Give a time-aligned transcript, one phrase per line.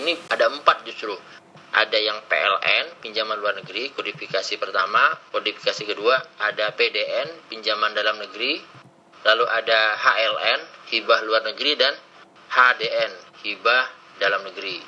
[0.00, 1.14] ini ada empat justru.
[1.68, 8.56] Ada yang PLN pinjaman luar negeri kodifikasi pertama kodifikasi kedua ada PDN pinjaman dalam negeri
[9.28, 11.92] lalu ada HLN hibah luar negeri dan
[12.48, 13.12] HDN
[13.44, 13.84] hibah
[14.16, 14.80] dalam negeri.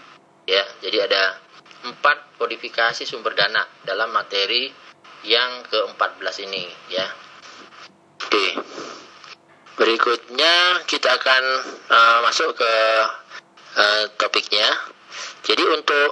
[0.48, 1.36] Ya jadi ada
[1.84, 4.72] empat kodifikasi sumber dana dalam materi
[5.24, 7.06] yang ke-14 ini ya.
[8.24, 8.46] Oke.
[9.76, 11.44] Berikutnya kita akan
[11.88, 12.72] uh, masuk ke
[13.76, 14.68] uh, topiknya.
[15.44, 16.10] Jadi untuk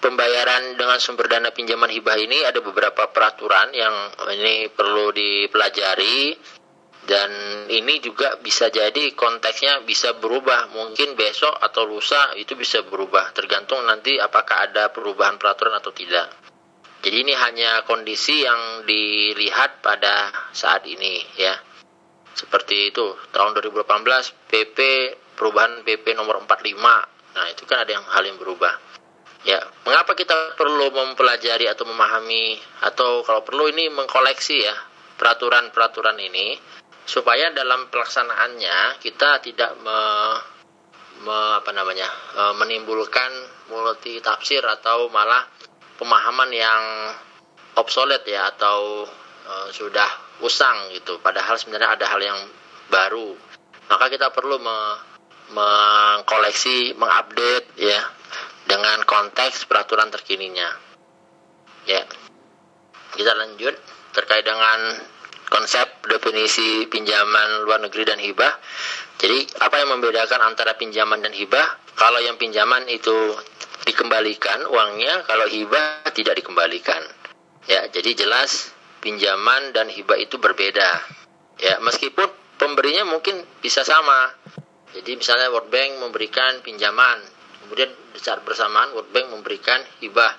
[0.00, 3.94] pembayaran dengan sumber dana pinjaman hibah ini ada beberapa peraturan yang
[4.32, 6.36] ini perlu dipelajari.
[7.06, 7.30] Dan
[7.70, 10.74] ini juga bisa jadi konteksnya bisa berubah.
[10.74, 13.30] Mungkin besok atau lusa itu bisa berubah.
[13.30, 16.26] Tergantung nanti apakah ada perubahan peraturan atau tidak.
[17.06, 21.54] Jadi ini hanya kondisi yang dilihat pada saat ini ya.
[22.34, 23.14] Seperti itu.
[23.30, 24.78] Tahun 2018 PP
[25.36, 28.72] perubahan PP nomor 45 nah itu kan ada yang hal yang berubah.
[29.44, 32.56] Ya mengapa kita perlu mempelajari atau memahami?
[32.82, 34.74] Atau kalau perlu ini mengkoleksi ya
[35.20, 36.56] peraturan-peraturan ini
[37.06, 40.00] supaya dalam pelaksanaannya kita tidak me,
[41.22, 43.30] me, apa namanya e, menimbulkan
[43.70, 45.46] multi tafsir atau malah
[45.96, 46.82] pemahaman yang
[47.78, 49.06] obsolete ya atau
[49.46, 51.22] e, sudah usang gitu.
[51.22, 52.40] Padahal sebenarnya ada hal yang
[52.90, 53.38] baru.
[53.86, 54.76] Maka kita perlu me,
[55.54, 58.00] mengkoleksi mengupdate ya
[58.66, 60.68] dengan konteks peraturan terkininya
[61.86, 62.02] ya
[63.14, 63.74] kita lanjut
[64.12, 64.98] terkait dengan
[65.46, 68.52] konsep definisi pinjaman luar negeri dan hibah.
[69.16, 71.80] Jadi apa yang membedakan antara pinjaman dan hibah?
[71.96, 73.32] Kalau yang pinjaman itu
[73.88, 77.00] dikembalikan uangnya, kalau hibah tidak dikembalikan.
[77.70, 81.00] Ya, jadi jelas pinjaman dan hibah itu berbeda.
[81.56, 82.28] Ya, meskipun
[82.60, 84.36] pemberinya mungkin bisa sama.
[84.96, 87.20] Jadi misalnya World Bank memberikan pinjaman,
[87.66, 90.32] kemudian saat bersamaan World Bank memberikan hibah.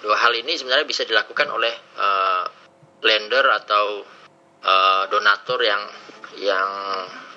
[0.00, 2.44] Dua hal ini sebenarnya bisa dilakukan oleh uh,
[3.04, 4.00] lender atau
[4.64, 5.82] uh, donatur yang
[6.40, 6.70] yang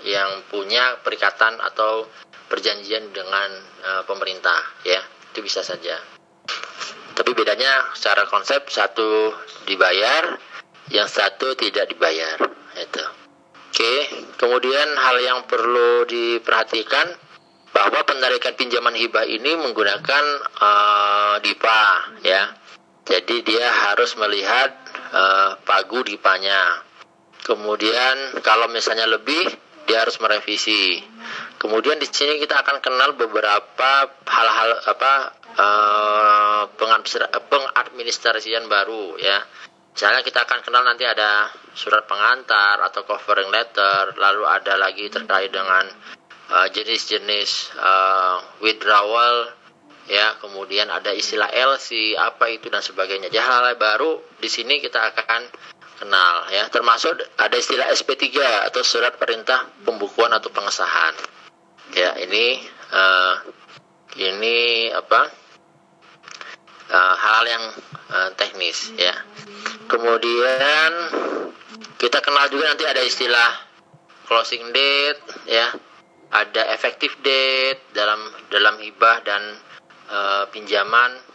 [0.06, 2.08] yang punya perikatan atau
[2.48, 3.50] perjanjian dengan
[3.84, 5.02] uh, pemerintah ya.
[5.34, 6.00] Itu bisa saja.
[7.12, 9.36] Tapi bedanya secara konsep satu
[9.68, 10.40] dibayar
[10.92, 12.38] yang satu tidak dibayar
[12.76, 13.21] itu
[13.72, 13.94] oke
[14.36, 17.08] kemudian hal yang perlu diperhatikan
[17.72, 20.24] bahwa penarikan pinjaman hibah ini menggunakan
[20.60, 21.84] uh, DIPA
[22.28, 22.52] ya
[23.08, 24.76] jadi dia harus melihat
[25.16, 26.92] uh, pagu dipanya
[27.42, 29.50] Kemudian kalau misalnya lebih
[29.90, 31.02] dia harus merevisi.
[31.58, 33.92] Kemudian di sini kita akan kenal beberapa
[34.30, 35.14] hal-hal apa
[35.58, 36.64] uh,
[37.50, 39.42] pengadministrasian baru ya.
[39.92, 45.52] Misalnya kita akan kenal nanti ada surat pengantar atau covering letter, lalu ada lagi terkait
[45.52, 45.84] dengan
[46.52, 49.52] eh, jenis-jenis uh, withdrawal
[50.08, 53.28] ya, kemudian ada istilah LC apa itu dan sebagainya.
[53.28, 55.42] Jadi hal-hal baru di sini kita akan
[56.02, 58.42] kenal ya termasuk ada istilah SP3
[58.74, 61.14] atau surat perintah pembukuan atau pengesahan
[61.94, 62.58] ya ini
[62.90, 63.34] uh,
[64.18, 65.30] ini apa
[66.92, 67.64] uh, hal yang
[68.12, 69.16] uh, teknis ya
[69.88, 70.92] kemudian
[71.98, 73.52] kita kenal juga nanti ada istilah
[74.28, 75.72] closing date ya
[76.32, 78.20] ada effective date dalam
[78.52, 79.42] dalam hibah dan
[80.12, 81.32] uh, pinjaman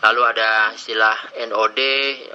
[0.00, 1.80] Lalu ada istilah NOD.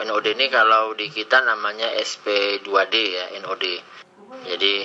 [0.06, 3.66] NOD ini kalau di kita namanya SP2D ya, NOD.
[4.46, 4.76] Jadi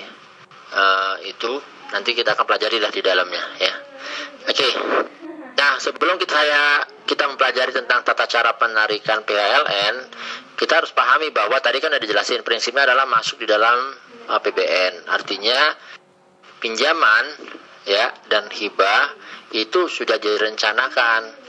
[0.72, 1.61] uh, itu
[1.93, 3.72] nanti kita akan pelajari lah di dalamnya ya.
[4.49, 4.57] Oke.
[4.57, 4.72] Okay.
[5.61, 6.65] Nah, sebelum kita ya
[7.10, 9.94] kita mempelajari tentang tata cara penarikan PHLN,
[10.54, 13.91] kita harus pahami bahwa tadi kan ada dijelasin prinsipnya adalah masuk di dalam
[14.31, 15.10] APBN.
[15.10, 15.75] Artinya
[16.62, 17.25] pinjaman
[17.91, 19.10] ya dan hibah
[19.50, 21.41] itu sudah direncanakan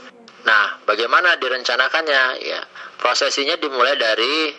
[0.42, 2.42] Nah, bagaimana direncanakannya?
[2.42, 2.60] Ya,
[2.98, 4.50] prosesinya dimulai dari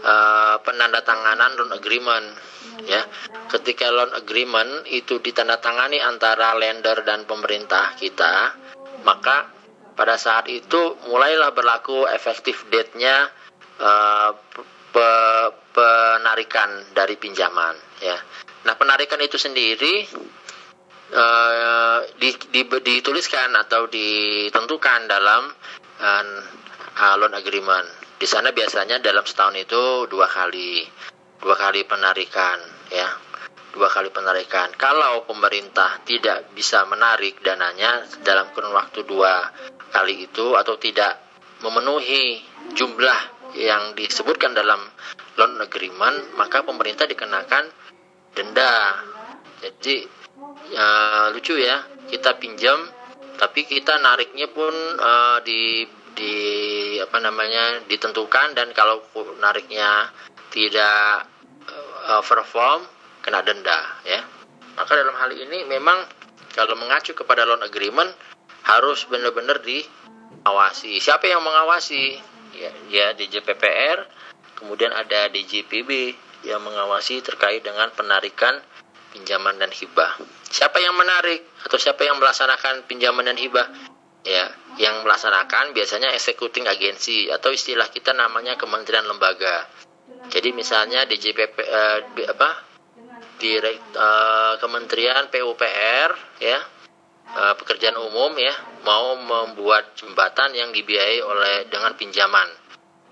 [0.00, 2.26] uh, penandatanganan loan agreement.
[2.88, 3.04] Ya,
[3.52, 8.52] ketika loan agreement itu ditandatangani antara lender dan pemerintah kita,
[9.04, 9.55] maka
[9.96, 13.32] pada saat itu mulailah berlaku efektif date-nya
[13.80, 14.30] uh,
[14.92, 15.08] pe
[15.76, 17.76] penarikan dari pinjaman.
[18.00, 18.16] Ya,
[18.64, 20.08] nah penarikan itu sendiri
[21.12, 25.48] uh, di, di, dituliskan atau ditentukan dalam
[26.00, 27.88] uh, loan agreement.
[28.16, 30.80] Di sana biasanya dalam setahun itu dua kali,
[31.44, 32.56] dua kali penarikan,
[32.88, 33.12] ya,
[33.76, 34.72] dua kali penarikan.
[34.80, 39.52] Kalau pemerintah tidak bisa menarik dananya dalam kurun waktu dua
[39.96, 41.16] kali itu atau tidak
[41.64, 42.44] memenuhi
[42.76, 43.20] jumlah
[43.56, 44.84] yang disebutkan dalam
[45.40, 47.64] loan agreement, maka pemerintah dikenakan
[48.36, 49.00] denda.
[49.64, 50.04] Jadi
[50.68, 50.88] ya,
[51.32, 51.80] lucu ya
[52.12, 52.76] kita pinjam
[53.36, 55.84] tapi kita nariknya pun uh, di
[56.16, 56.34] di
[56.96, 59.04] apa namanya ditentukan dan kalau
[59.40, 60.08] nariknya
[60.48, 61.28] tidak
[62.08, 62.84] uh, perform
[63.20, 64.24] kena denda ya
[64.76, 66.08] maka dalam hal ini memang
[66.56, 68.08] kalau mengacu kepada loan agreement
[68.66, 70.98] harus benar-benar diawasi.
[70.98, 72.18] Siapa yang mengawasi?
[72.56, 74.08] Ya, ya DJPPR
[74.56, 76.16] kemudian ada DJPB
[76.48, 78.58] yang mengawasi terkait dengan penarikan
[79.12, 80.18] pinjaman dan hibah.
[80.48, 83.68] Siapa yang menarik atau siapa yang melaksanakan pinjaman dan hibah?
[84.26, 89.64] Ya yang melaksanakan biasanya executing agensi atau istilah kita namanya kementerian lembaga.
[90.26, 92.50] Jadi misalnya DJPP eh, apa
[93.36, 96.10] direkt uh, kementerian PUPR
[96.40, 96.58] ya
[97.34, 98.54] uh, pekerjaan umum ya
[98.86, 102.48] mau membuat jembatan yang dibiayai oleh dengan pinjaman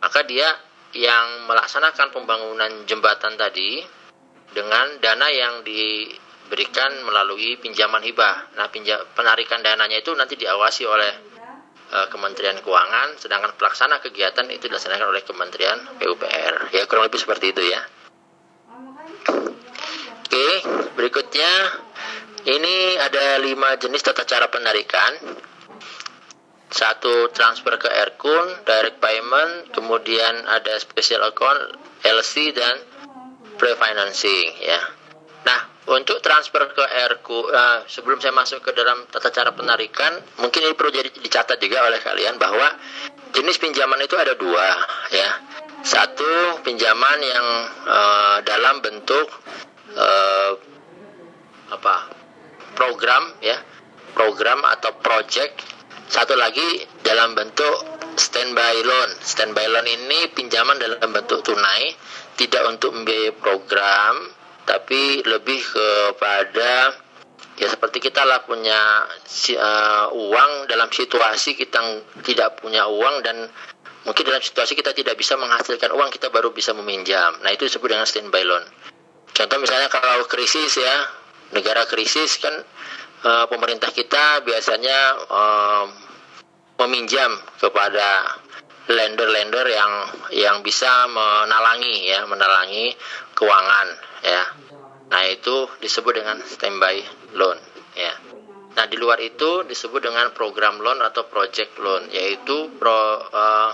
[0.05, 0.47] maka dia
[0.95, 3.83] yang melaksanakan pembangunan jembatan tadi
[4.55, 6.07] dengan dana yang di
[6.47, 8.55] berikan melalui pinjaman hibah.
[8.55, 11.13] Nah, pinjam, penarikan dananya itu nanti diawasi oleh
[11.91, 16.71] uh, Kementerian Keuangan, sedangkan pelaksana kegiatan itu dilaksanakan oleh Kementerian PUPR.
[16.71, 17.81] Ya, kurang lebih seperti itu ya.
[20.25, 20.49] Oke,
[20.95, 21.51] berikutnya
[22.45, 25.41] ini ada lima jenis tata cara penarikan.
[26.75, 32.83] Satu transfer ke Erkun, direct payment, kemudian ada special account, LC dan
[33.57, 34.83] pre-financing ya.
[35.47, 35.61] Nah,
[35.95, 40.75] untuk transfer ke RQ, uh, sebelum saya masuk ke dalam tata cara penarikan, mungkin ini
[40.75, 42.73] perlu jadi dicatat juga oleh kalian bahwa
[43.37, 44.67] jenis pinjaman itu ada dua,
[45.13, 45.31] ya.
[45.85, 47.49] Satu pinjaman yang
[47.85, 49.29] uh, dalam bentuk
[49.93, 50.57] uh,
[51.69, 52.24] apa
[52.75, 53.57] program, ya,
[54.13, 55.63] program atau project.
[56.05, 57.75] Satu lagi dalam bentuk
[58.21, 59.11] standby loan.
[59.25, 61.97] Standby loan ini pinjaman dalam bentuk tunai,
[62.37, 64.31] tidak untuk membiayai program,
[64.69, 67.05] tapi lebih kepada
[67.55, 69.07] ya seperti kita lah punya
[69.55, 73.47] uh, uang dalam situasi kita tidak punya uang dan
[74.05, 77.95] mungkin dalam situasi kita tidak bisa menghasilkan uang kita baru bisa meminjam nah itu disebut
[77.95, 78.67] dengan standby loan
[79.31, 80.97] contoh misalnya kalau krisis ya
[81.55, 82.55] negara krisis kan
[83.25, 84.99] uh, pemerintah kita biasanya
[85.31, 85.85] uh,
[86.85, 87.31] meminjam
[87.63, 88.43] kepada
[88.85, 89.93] lender-lender yang
[90.35, 92.93] yang bisa menalangi ya menalangi
[93.33, 93.89] keuangan
[94.21, 94.45] ya.
[95.09, 97.01] Nah itu disebut dengan standby
[97.33, 97.57] loan
[97.97, 98.13] ya.
[98.75, 103.73] Nah di luar itu disebut dengan program loan atau project loan yaitu pro uh,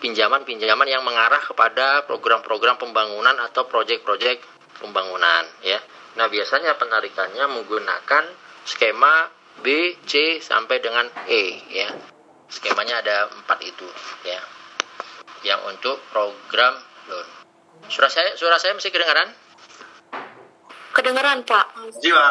[0.00, 5.80] pinjaman-pinjaman yang mengarah kepada program-program pembangunan atau proyek-proyek pembangunan ya.
[6.16, 8.24] Nah biasanya penarikannya menggunakan
[8.64, 9.28] skema
[9.60, 11.88] B, C sampai dengan E ya.
[12.46, 13.88] Skemanya ada empat itu
[14.24, 14.40] ya.
[15.44, 16.74] Yang untuk program
[17.08, 17.28] loan.
[17.92, 19.28] Suara saya suara saya masih kedengaran?
[20.96, 21.66] Kedengaran pak.
[22.00, 22.28] Jiwa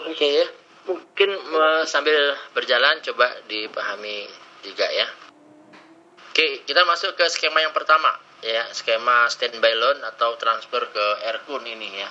[0.00, 0.48] oke okay, ya.
[0.80, 4.26] Mungkin uh, sambil berjalan coba dipahami
[4.64, 5.06] juga ya.
[6.30, 11.06] Oke okay, kita masuk ke skema yang pertama ya skema standby loan atau transfer ke
[11.28, 12.10] Erkun ini ya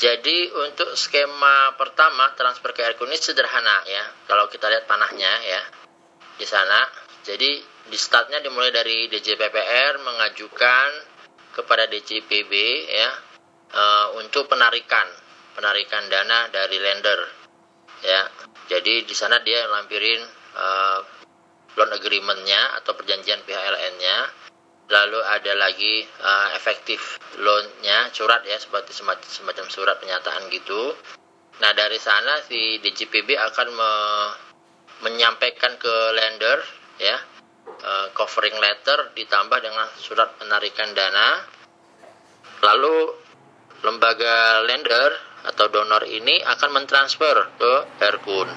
[0.00, 4.00] jadi untuk skema pertama transfer ke Erkun ini sederhana ya.
[4.24, 5.60] Kalau kita lihat panahnya ya
[6.40, 6.88] di sana.
[7.20, 10.88] Jadi di startnya dimulai dari DJPPR mengajukan
[11.52, 12.52] kepada DJPB
[12.88, 13.10] ya
[13.76, 15.04] uh, untuk penarikan
[15.52, 17.20] penarikan dana dari lender
[18.00, 18.24] ya.
[18.72, 20.24] Jadi di sana dia lampirin
[20.56, 20.98] uh,
[21.76, 24.16] loan agreementnya atau perjanjian PHLN-nya
[24.90, 30.92] lalu ada lagi uh, efektif loan-nya surat ya seperti semacam, semacam surat pernyataan gitu.
[31.62, 33.92] Nah dari sana si DJPB akan me,
[35.06, 36.58] menyampaikan ke lender
[36.98, 37.16] ya
[37.86, 41.46] uh, covering letter ditambah dengan surat penarikan dana.
[42.60, 42.96] Lalu
[43.86, 45.10] lembaga lender
[45.46, 47.72] atau donor ini akan mentransfer ke
[48.04, 48.50] Erkun.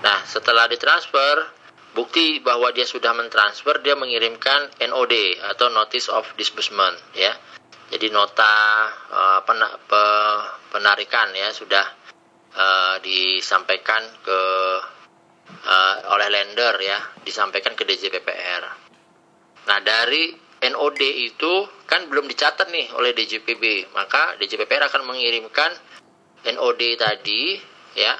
[0.00, 1.59] Nah setelah ditransfer
[1.92, 5.14] bukti bahwa dia sudah mentransfer dia mengirimkan NOD
[5.54, 7.34] atau Notice of Disbursement ya.
[7.90, 8.54] Jadi nota
[9.10, 9.42] uh,
[10.70, 11.82] penarikan ya sudah
[12.54, 14.40] uh, disampaikan ke
[15.66, 18.62] uh, oleh lender ya disampaikan ke DJPPR
[19.68, 21.52] nah dari NOD itu
[21.88, 25.72] kan belum dicatat nih oleh DJPB maka DJPPR akan mengirimkan
[26.44, 27.56] NOD tadi
[27.96, 28.16] ya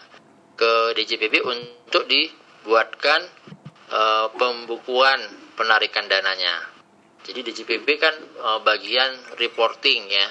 [0.56, 3.24] ke DJPB untuk dibuatkan
[3.90, 5.20] uh, pembukuan
[5.58, 6.70] penarikan dananya.
[7.20, 10.28] Jadi DJPB kan uh, bagian reporting ya.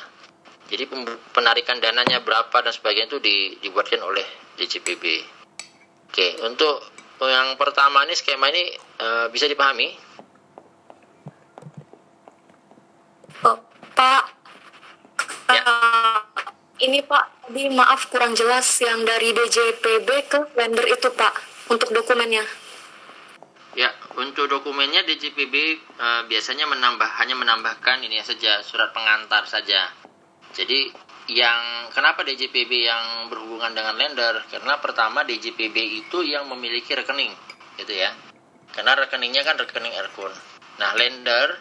[0.70, 0.86] Jadi
[1.34, 4.26] penarikan dananya berapa dan sebagainya itu di, dibuatkan oleh
[4.58, 5.04] DJPB.
[6.10, 6.82] Oke, untuk
[7.26, 9.94] yang pertama ini skema ini uh, bisa dipahami?
[13.46, 13.58] Oh,
[13.94, 14.24] Pak.
[15.50, 15.62] Ya.
[15.66, 16.20] Uh,
[16.80, 21.34] ini Pak Di maaf kurang jelas yang dari DJPB ke lender itu Pak
[21.74, 22.46] untuk dokumennya.
[23.80, 25.56] Ya, untuk dokumennya DJPB
[25.96, 29.88] uh, biasanya menambah hanya menambahkan ini saja surat pengantar saja.
[30.52, 30.92] Jadi
[31.32, 34.44] yang kenapa DJPB yang berhubungan dengan lender?
[34.52, 37.32] Karena pertama DJPB itu yang memiliki rekening,
[37.80, 38.12] gitu ya.
[38.76, 40.36] Karena rekeningnya kan rekening Erkun.
[40.76, 41.56] Nah, lender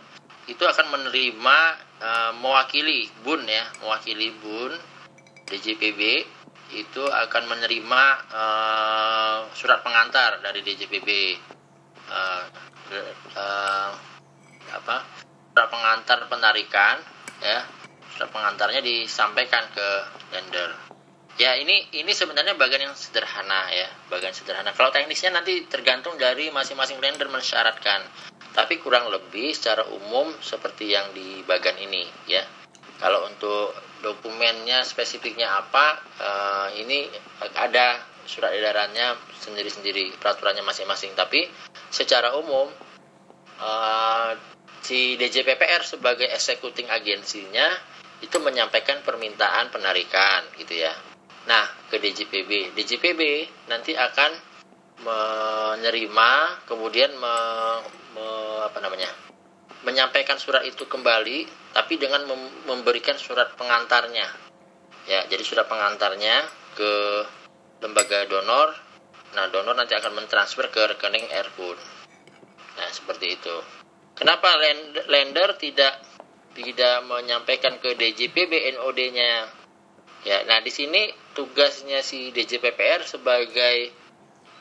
[0.50, 1.58] itu akan menerima
[2.02, 4.75] uh, mewakili Bun ya, mewakili Bun
[5.46, 6.02] DJPB
[6.75, 8.02] itu akan menerima
[8.34, 11.08] uh, surat pengantar dari DJPB
[12.08, 12.44] uh,
[13.36, 13.90] uh,
[14.68, 14.96] apa
[15.52, 16.96] surat pengantar penarikan
[17.42, 17.64] ya.
[18.14, 19.88] Surat pengantarnya disampaikan ke
[20.34, 20.70] lender.
[21.38, 23.86] Ya ini ini sebenarnya bagian yang sederhana ya.
[24.10, 24.74] Bagian sederhana.
[24.74, 28.02] Kalau teknisnya nanti tergantung dari masing-masing lender mensyaratkan.
[28.54, 32.42] Tapi kurang lebih secara umum seperti yang di bagian ini ya.
[32.98, 33.70] Kalau untuk
[34.02, 37.06] dokumennya spesifiknya apa uh, ini
[37.54, 41.16] ada surat edarannya sendiri-sendiri peraturannya masing-masing.
[41.16, 41.49] Tapi
[41.88, 42.68] secara umum
[43.64, 44.30] uh,
[44.85, 47.73] si DJPPR sebagai executing agensinya
[48.20, 50.92] itu menyampaikan permintaan penarikan gitu ya.
[51.49, 53.20] Nah ke DJPB DJPB
[53.73, 54.30] nanti akan
[54.99, 56.30] menerima
[56.66, 57.35] kemudian me,
[58.18, 58.26] me,
[58.66, 59.06] apa namanya
[59.87, 62.26] menyampaikan surat itu kembali tapi dengan
[62.66, 64.26] memberikan surat pengantarnya.
[65.06, 66.42] Ya jadi surat pengantarnya
[66.75, 66.92] ke
[67.82, 68.75] lembaga donor.
[69.37, 71.78] Nah donor nanti akan mentransfer ke rekening Erkun
[72.78, 73.56] nah seperti itu.
[74.14, 74.54] Kenapa
[75.11, 75.99] lender tidak
[76.54, 79.30] tidak menyampaikan ke DJPB NOD-nya
[80.26, 83.90] ya nah di sini tugasnya si DJPPR sebagai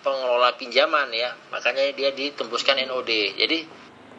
[0.02, 1.38] pengelola pinjaman ya.
[1.54, 3.66] Makanya dia ditembuskan NOD jadi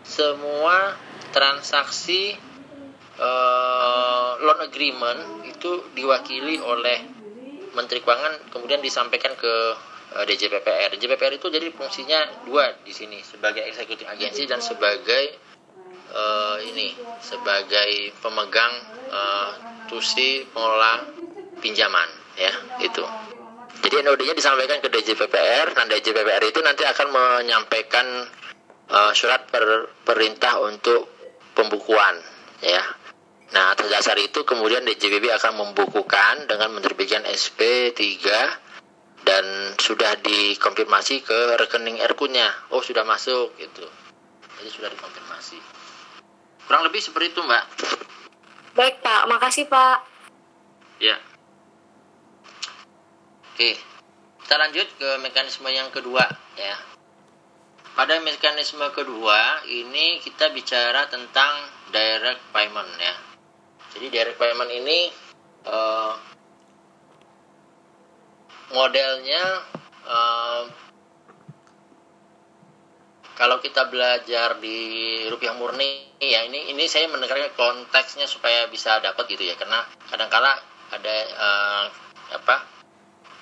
[0.07, 0.95] semua
[1.35, 2.39] transaksi
[3.19, 7.18] uh, loan agreement itu diwakili oleh
[7.79, 9.55] Menteri Keuangan kemudian disampaikan ke
[10.19, 10.99] uh, eh, DJPPR.
[10.99, 15.39] DJPPR itu jadi fungsinya dua di sini sebagai eksekutif agensi dan sebagai
[16.11, 18.75] uh, ini sebagai pemegang
[19.15, 19.51] uh,
[19.87, 21.07] tusi pengelola
[21.63, 23.07] pinjaman ya itu.
[23.79, 28.27] Jadi NOD-nya disampaikan ke DJPPR dan DJPPR itu nanti akan menyampaikan
[28.91, 31.07] uh, surat per, perintah untuk
[31.55, 32.19] pembukuan
[32.59, 32.83] ya
[33.49, 39.45] Nah, atas dasar itu kemudian DJPB akan membukukan dengan menerbitkan SP 3 dan
[39.81, 42.69] sudah dikonfirmasi ke rekening RQ-nya.
[42.77, 43.89] Oh, sudah masuk gitu.
[44.61, 45.57] Jadi sudah dikonfirmasi.
[46.69, 47.65] Kurang lebih seperti itu, Mbak.
[48.77, 49.23] Baik, Pak.
[49.33, 49.97] Makasih, Pak.
[51.01, 51.17] Ya.
[53.57, 53.81] Oke.
[54.45, 56.25] Kita lanjut ke mekanisme yang kedua,
[56.61, 56.77] ya.
[57.97, 61.53] Pada mekanisme kedua, ini kita bicara tentang
[61.91, 63.28] direct payment, ya
[63.97, 65.09] jadi direct payment ini
[65.69, 66.15] uh,
[68.75, 69.45] modelnya
[70.05, 70.63] uh,
[73.39, 79.31] kalau kita belajar di rupiah murni ya ini ini saya menekankan konteksnya supaya bisa dapat
[79.31, 80.59] gitu ya karena kadang-kala
[80.91, 81.85] ada uh,
[82.35, 82.57] apa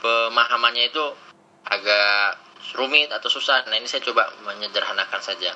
[0.04, 1.04] pemahamannya itu
[1.66, 2.38] agak
[2.74, 3.66] rumit atau susah.
[3.66, 5.54] Nah ini saya coba menyederhanakan saja.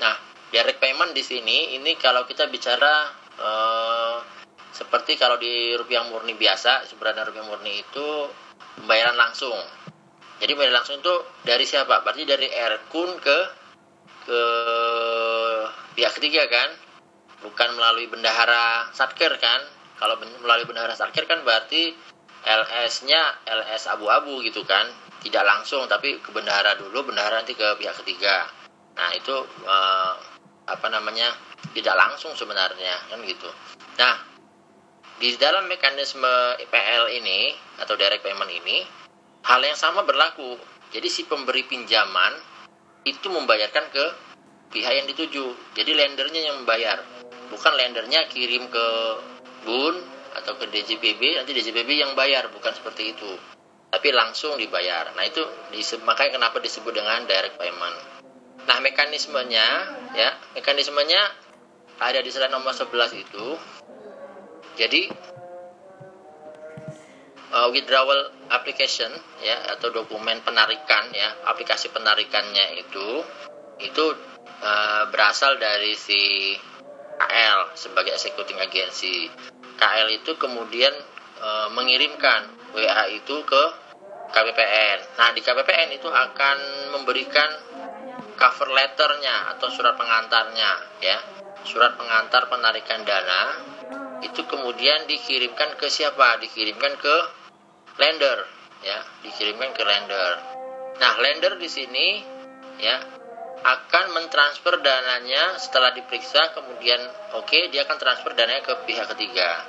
[0.00, 0.14] Nah
[0.50, 4.18] direct payment di sini ini kalau kita bicara uh,
[4.74, 8.06] seperti kalau di rupiah murni biasa sebenarnya rupiah murni itu
[8.78, 9.58] pembayaran langsung.
[10.38, 12.06] Jadi pembayaran langsung itu dari siapa?
[12.06, 13.38] Berarti dari Erkun ke
[14.28, 14.42] ke
[15.98, 16.70] pihak ketiga kan?
[17.42, 19.66] Bukan melalui bendahara satker kan?
[19.98, 21.90] Kalau melalui bendahara satker kan berarti
[22.46, 24.86] LS-nya LS abu-abu gitu kan?
[25.18, 28.46] Tidak langsung tapi ke bendahara dulu bendahara nanti ke pihak ketiga.
[28.94, 29.34] Nah itu
[29.66, 30.14] uh,
[30.68, 31.32] apa namanya
[31.72, 33.48] tidak langsung sebenarnya kan gitu.
[33.98, 34.14] Nah,
[35.18, 36.30] di dalam mekanisme
[36.62, 37.50] IPL ini
[37.82, 38.86] atau direct payment ini
[39.42, 40.54] hal yang sama berlaku.
[40.88, 42.32] Jadi si pemberi pinjaman
[43.04, 44.04] itu membayarkan ke
[44.72, 45.74] pihak yang dituju.
[45.76, 47.00] Jadi lendernya yang membayar,
[47.52, 48.86] bukan lendernya kirim ke
[49.66, 49.96] Bun
[50.38, 53.32] atau ke DJPB, nanti DJPB yang bayar, bukan seperti itu.
[53.88, 55.12] Tapi langsung dibayar.
[55.16, 55.40] Nah, itu
[56.04, 58.17] makanya kenapa disebut dengan direct payment.
[58.68, 59.66] Nah, mekanismenya
[60.12, 61.20] ya, mekanismenya
[62.04, 63.46] ada di slide nomor 11 itu.
[64.76, 65.08] Jadi
[67.50, 69.08] uh, withdrawal application
[69.40, 73.24] ya atau dokumen penarikan ya, aplikasi penarikannya itu
[73.80, 74.04] itu
[74.60, 76.52] uh, berasal dari si
[77.18, 79.32] KL sebagai executing agency.
[79.80, 80.92] KL itu kemudian
[81.40, 83.62] uh, mengirimkan WA itu ke
[84.28, 84.98] KPPN.
[85.16, 86.56] Nah, di KPPN itu akan
[86.92, 87.48] memberikan
[88.38, 90.70] cover letternya atau surat pengantarnya
[91.02, 91.18] ya.
[91.66, 93.42] Surat pengantar penarikan dana
[94.22, 96.38] itu kemudian dikirimkan ke siapa?
[96.40, 97.16] Dikirimkan ke
[97.98, 98.46] lender
[98.86, 98.98] ya.
[99.26, 100.32] Dikirimkan ke lender.
[101.02, 102.08] Nah lender di sini
[102.78, 102.96] ya
[103.58, 107.02] akan mentransfer dananya setelah diperiksa kemudian
[107.34, 109.66] oke okay, dia akan transfer dananya ke pihak ketiga.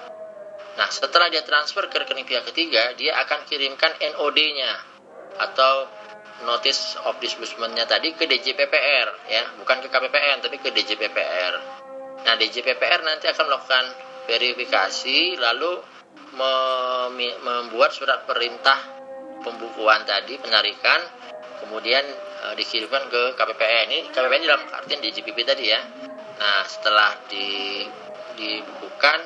[0.78, 4.74] Nah setelah dia transfer ke rekening pihak ketiga dia akan kirimkan NOD-nya
[5.42, 5.90] atau
[6.48, 9.44] notice of disbursement-nya tadi ke DJPPR ya.
[9.60, 11.80] Bukan ke KPPN tapi ke DJPPR
[12.20, 13.86] nah DJPPR nanti akan melakukan
[14.28, 15.80] verifikasi lalu
[17.42, 18.78] membuat surat perintah
[19.42, 21.00] pembukuan tadi penarikan
[21.64, 22.04] kemudian
[22.44, 25.82] e, dikirimkan ke KPPN ini KPPN dalam artian di JPP tadi ya.
[26.40, 27.84] Nah setelah di
[28.38, 29.20] dibukukan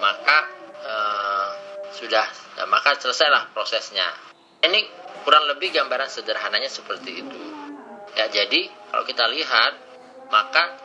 [0.00, 0.38] maka
[0.80, 0.94] e,
[1.94, 2.26] sudah
[2.58, 4.06] ya, maka selesailah prosesnya.
[4.64, 7.40] Ini kurang lebih gambaran sederhananya seperti itu
[8.16, 9.72] ya jadi kalau kita lihat
[10.30, 10.78] maka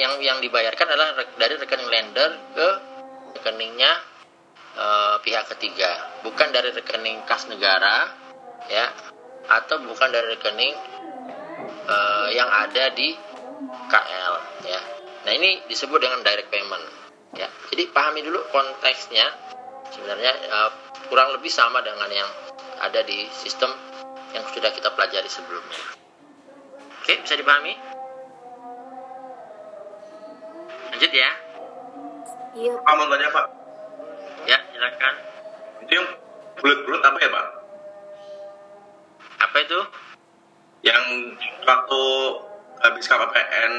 [0.00, 2.68] yang yang dibayarkan adalah dari rekening lender ke
[3.36, 3.92] rekeningnya
[4.74, 4.86] e,
[5.22, 8.08] pihak ketiga bukan dari rekening kas negara
[8.70, 8.88] ya
[9.48, 10.76] atau bukan dari rekening
[11.88, 13.16] uh, yang ada di
[13.88, 14.34] KL
[14.68, 14.80] ya.
[15.24, 16.84] Nah ini disebut dengan direct payment
[17.34, 17.48] ya.
[17.72, 19.26] Jadi pahami dulu konteksnya
[19.88, 20.70] sebenarnya uh,
[21.08, 22.30] kurang lebih sama dengan yang
[22.78, 23.70] ada di sistem
[24.34, 25.80] yang sudah kita pelajari sebelumnya.
[27.02, 27.74] Oke, bisa dipahami?
[30.92, 31.30] Lanjut ya.
[32.58, 32.74] Iya.
[32.82, 33.46] Pak mau tanya Pak.
[34.44, 35.14] Ya, silakan.
[35.86, 36.08] Itu yang
[36.58, 37.46] bulat-bulat apa ya Pak?
[39.48, 39.80] Apa itu?
[40.84, 41.02] Yang
[41.66, 42.02] waktu
[42.78, 43.74] habis KPPN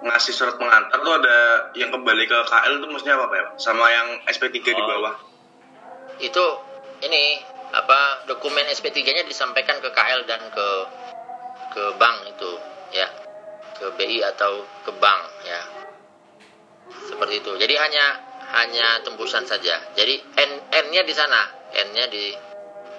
[0.00, 3.60] ngasih surat pengantar tuh ada yang kembali ke KL itu maksudnya apa Pak?
[3.60, 4.62] Sama yang SP3 oh.
[4.64, 5.14] di bawah.
[6.20, 6.46] Itu
[7.04, 10.68] ini apa dokumen SP3-nya disampaikan ke KL dan ke
[11.70, 12.50] ke bank itu
[12.94, 13.08] ya.
[13.78, 15.60] Ke BI atau ke bank ya.
[17.06, 17.52] Seperti itu.
[17.56, 18.04] Jadi hanya
[18.50, 19.78] hanya tembusan saja.
[19.94, 21.70] Jadi n n-nya di sana.
[21.70, 22.34] N-nya di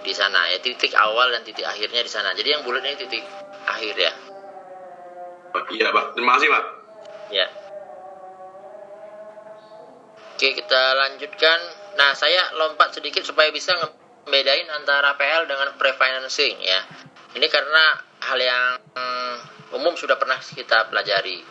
[0.02, 0.58] di sana ya.
[0.64, 2.32] Titik awal dan titik akhirnya di sana.
[2.32, 3.24] Jadi yang bulat ini titik
[3.68, 4.14] akhir ya.
[5.52, 6.06] Iya pak.
[6.16, 6.64] Terima kasih pak.
[7.36, 7.48] Ya.
[10.42, 11.60] Oke kita lanjutkan.
[12.00, 13.76] Nah saya lompat sedikit supaya bisa
[14.26, 16.82] membedain antara PL dengan pre-financing ya.
[17.32, 17.84] Ini karena
[18.22, 18.66] hal yang
[19.76, 21.42] umum sudah pernah kita pelajari.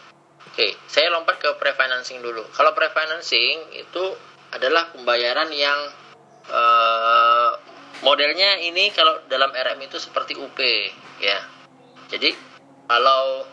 [0.51, 2.45] Oke saya lompat ke pre-financing dulu.
[2.53, 4.05] Kalau pre-financing itu
[4.51, 5.79] adalah pembayaran yang
[6.51, 7.51] uh,
[8.03, 10.59] modelnya ini kalau dalam RM itu seperti UP
[11.23, 11.39] ya.
[12.11, 12.35] Jadi
[12.91, 13.47] kalau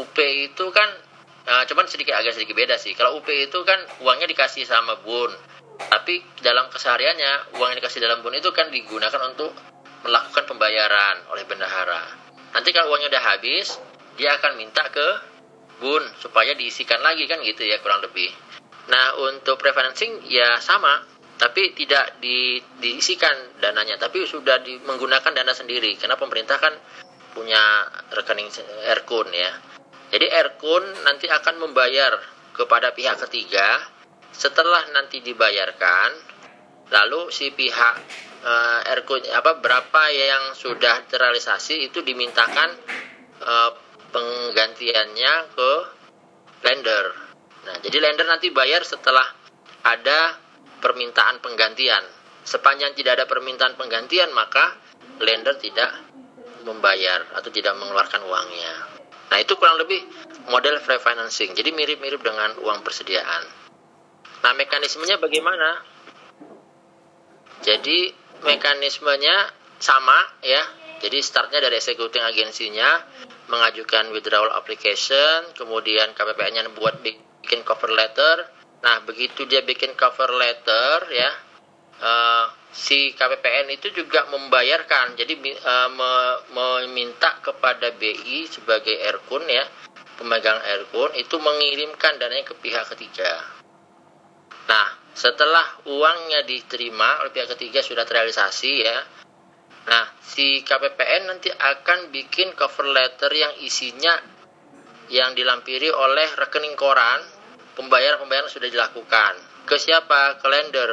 [0.00, 0.88] UP itu kan
[1.44, 2.96] nah, cuman sedikit agak sedikit beda sih.
[2.96, 5.30] Kalau UP itu kan uangnya dikasih sama bun
[5.88, 9.56] tapi dalam kesehariannya uang yang dikasih dalam bun itu kan digunakan untuk
[10.04, 12.04] melakukan pembayaran oleh bendahara.
[12.52, 13.80] Nanti kalau uangnya udah habis
[14.20, 15.08] dia akan minta ke
[15.80, 18.28] bun supaya diisikan lagi kan gitu ya kurang lebih.
[18.92, 21.00] Nah untuk prefinancing ya sama
[21.40, 23.96] tapi tidak di, diisikan dananya.
[23.96, 26.76] Tapi sudah di, menggunakan dana sendiri karena pemerintah kan
[27.32, 28.52] punya rekening
[28.92, 29.48] Erkun ya.
[30.12, 32.12] Jadi Erkun nanti akan membayar
[32.52, 33.80] kepada pihak ketiga
[34.30, 36.10] setelah nanti dibayarkan
[36.90, 37.94] lalu si pihak
[38.42, 42.70] uh, Erkun apa berapa yang sudah terrealisasi itu dimintakan
[43.42, 43.70] uh,
[44.10, 45.72] penggantiannya ke
[46.66, 47.04] lender
[47.66, 49.40] nah jadi lender nanti bayar setelah
[49.84, 50.36] ada
[50.80, 52.02] permintaan penggantian.
[52.40, 54.74] Sepanjang tidak ada permintaan penggantian, maka
[55.20, 55.92] lender tidak
[56.64, 58.74] membayar atau tidak mengeluarkan uangnya.
[59.30, 60.00] Nah, itu kurang lebih
[60.50, 61.54] model free financing.
[61.54, 63.59] Jadi mirip-mirip dengan uang persediaan.
[64.40, 65.84] Nah, mekanismenya bagaimana?
[67.60, 68.12] Jadi
[68.44, 70.62] mekanismenya sama ya.
[71.00, 73.00] Jadi startnya dari executing agensinya
[73.48, 81.04] mengajukan withdrawal application, kemudian KPPN-nya buat bikin cover letter, Nah, begitu dia bikin cover letter
[81.12, 81.30] ya,
[82.00, 85.20] uh, si KPPN itu juga membayarkan.
[85.20, 86.12] Jadi uh, me,
[86.56, 89.68] meminta kepada BI sebagai Erkun ya,
[90.16, 93.59] pemegang Erkun itu mengirimkan dananya ke pihak ketiga.
[94.70, 98.98] Nah, setelah uangnya diterima oleh pihak ketiga sudah terrealisasi ya.
[99.90, 104.14] Nah, si KPPN nanti akan bikin cover letter yang isinya
[105.10, 107.18] yang dilampiri oleh rekening koran
[107.74, 109.66] pembayaran-pembayaran sudah dilakukan.
[109.66, 110.38] Ke siapa?
[110.38, 110.90] Ke lender.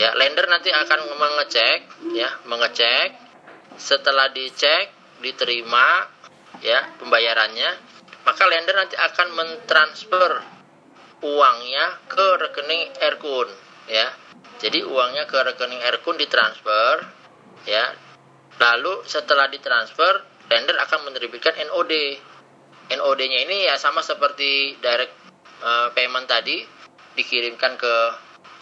[0.00, 1.80] Ya, lender nanti akan mengecek,
[2.16, 3.28] ya, mengecek.
[3.76, 6.06] Setelah dicek, diterima,
[6.64, 7.70] ya, pembayarannya,
[8.24, 10.57] maka lender nanti akan mentransfer
[11.22, 13.48] uangnya ke rekening Erkun,
[13.90, 14.06] ya.
[14.58, 17.06] Jadi uangnya ke rekening Erkun ditransfer,
[17.66, 17.94] ya.
[18.58, 21.92] Lalu setelah ditransfer, lender akan menerbitkan NOD.
[22.88, 25.12] NOD-nya ini ya sama seperti direct
[25.60, 26.64] uh, payment tadi
[27.12, 27.94] dikirimkan ke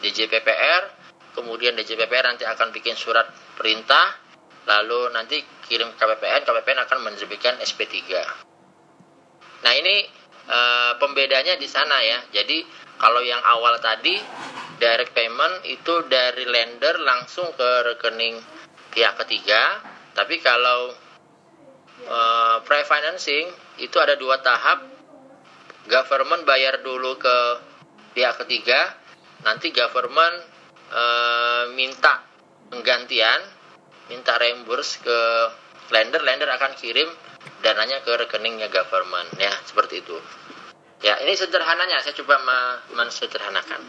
[0.02, 3.28] DJPPR kemudian DJPPR nanti akan bikin surat
[3.60, 4.16] perintah,
[4.64, 8.00] lalu nanti kirim ke KPPN, KPPN akan menerbitkan SP3.
[9.60, 10.08] Nah ini
[10.46, 10.58] e,
[11.02, 12.18] pembedanya di sana ya.
[12.30, 12.62] Jadi
[12.96, 14.16] kalau yang awal tadi
[14.80, 18.40] direct payment itu dari lender langsung ke rekening
[18.94, 19.82] pihak ketiga,
[20.16, 20.94] tapi kalau
[22.06, 22.18] e,
[22.64, 23.50] pre-financing
[23.82, 24.94] itu ada dua tahap.
[25.86, 27.36] Government bayar dulu ke
[28.10, 28.90] pihak ketiga,
[29.46, 30.42] nanti government
[30.90, 31.02] e,
[31.78, 32.26] minta
[32.66, 33.38] penggantian,
[34.10, 35.18] minta reimburse ke
[35.94, 37.06] lender, lender akan kirim
[37.62, 40.16] dananya ke rekeningnya government ya seperti itu.
[41.04, 42.40] Ya ini sederhananya saya coba
[42.96, 43.82] mensederhanakan.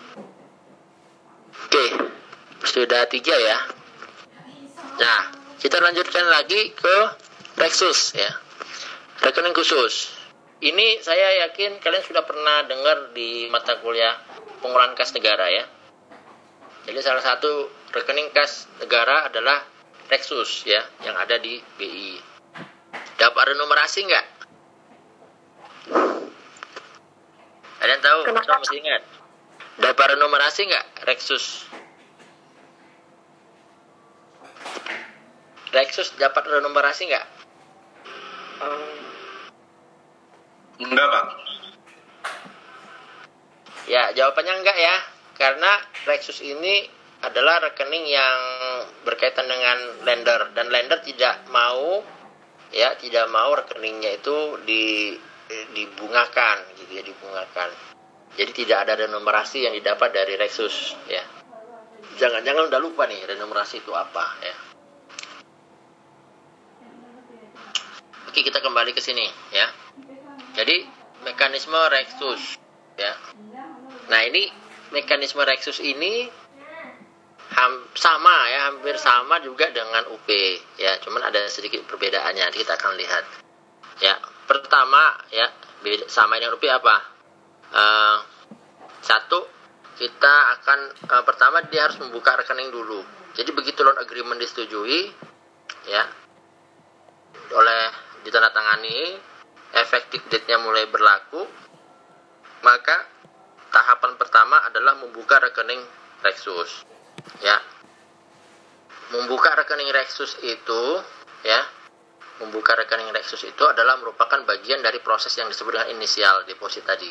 [1.67, 1.85] Oke
[2.67, 3.57] sudah tiga ya.
[4.97, 5.21] Nah
[5.57, 6.95] kita lanjutkan lagi ke
[7.57, 8.29] Rexus ya
[9.21, 10.13] rekening khusus.
[10.57, 14.17] Ini saya yakin kalian sudah pernah dengar di mata kuliah
[14.61, 15.65] pengolahan kas negara ya.
[16.89, 19.61] Jadi salah satu rekening kas negara adalah
[20.07, 22.36] Rexus ya yang ada di BI.
[23.27, 24.25] Dapat renumerasi nggak?
[27.83, 28.19] Ada yang tahu?
[28.23, 28.47] Kenapa?
[28.47, 29.01] Saya masih ingat.
[29.83, 31.67] Dapat renumerasi nggak Rexus?
[35.75, 37.25] Rexus dapat renumerasi nggak?
[40.87, 41.25] Enggak, Pak.
[43.91, 44.95] Ya, jawabannya enggak ya.
[45.35, 46.87] Karena Rexus ini
[47.27, 48.39] adalah rekening yang
[49.03, 52.15] berkaitan dengan lender dan lender tidak mau
[52.73, 55.15] ya, tidak mau rekeningnya itu di
[55.47, 57.69] dibungakan gitu ya, dibungakan.
[58.37, 61.23] Jadi tidak ada renumerasi yang didapat dari Rexus ya.
[62.19, 64.55] Jangan-jangan udah lupa nih renumerasi itu apa ya.
[68.27, 69.25] Oke, kita kembali ke sini
[69.55, 69.71] ya.
[70.53, 70.85] Jadi
[71.25, 72.59] mekanisme Rexus
[72.99, 73.13] ya.
[74.11, 74.51] Nah, ini
[74.93, 76.29] mekanisme Rexus ini
[77.57, 80.29] ham, sama ya, hampir sama juga dengan UP
[80.77, 81.01] ya.
[81.01, 82.45] Cuman ada sedikit perbedaannya.
[82.45, 83.25] Nanti kita akan lihat.
[83.97, 84.13] Ya,
[84.45, 85.49] pertama ya,
[85.81, 86.95] beda, sama dengan UP apa?
[87.73, 88.17] Eh,
[89.01, 89.39] satu,
[89.97, 93.01] kita akan eh, pertama dia harus membuka rekening dulu.
[93.33, 95.13] Jadi begitu loan agreement disetujui
[95.85, 96.03] ya
[97.53, 97.83] oleh
[98.25, 99.13] ditandatangani
[99.77, 101.45] efektif date-nya mulai berlaku,
[102.65, 103.05] maka
[103.69, 105.79] tahapan pertama adalah membuka rekening
[106.17, 106.96] Rexus.
[107.43, 107.57] Ya.
[109.07, 110.83] Membuka rekening Rexus itu
[111.47, 111.61] ya,
[112.43, 117.09] membuka rekening Rexus itu adalah merupakan bagian dari proses yang disebut dengan inisial deposit tadi.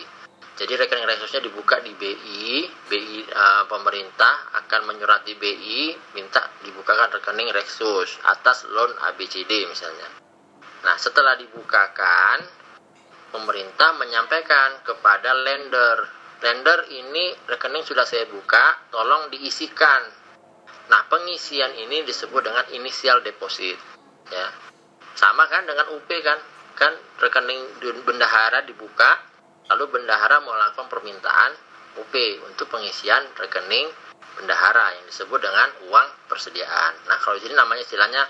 [0.57, 7.53] Jadi rekening Rexusnya dibuka di BI, BI uh, pemerintah akan menyurati BI minta dibukakan rekening
[7.53, 10.09] Rexus atas loan ABCD misalnya.
[10.81, 12.41] Nah, setelah dibukakan,
[13.37, 16.09] pemerintah menyampaikan kepada lender,
[16.43, 20.03] lender ini rekening sudah saya buka, tolong diisikan.
[20.87, 23.75] Nah, pengisian ini disebut dengan inisial deposit,
[24.31, 24.47] ya.
[25.17, 26.39] Sama kan dengan UP kan?
[26.77, 29.17] Kan rekening bendahara dibuka,
[29.73, 31.53] lalu bendahara melakukan permintaan
[31.97, 33.89] UP untuk pengisian rekening
[34.37, 36.93] bendahara yang disebut dengan uang persediaan.
[37.09, 38.23] Nah, kalau di sini namanya istilahnya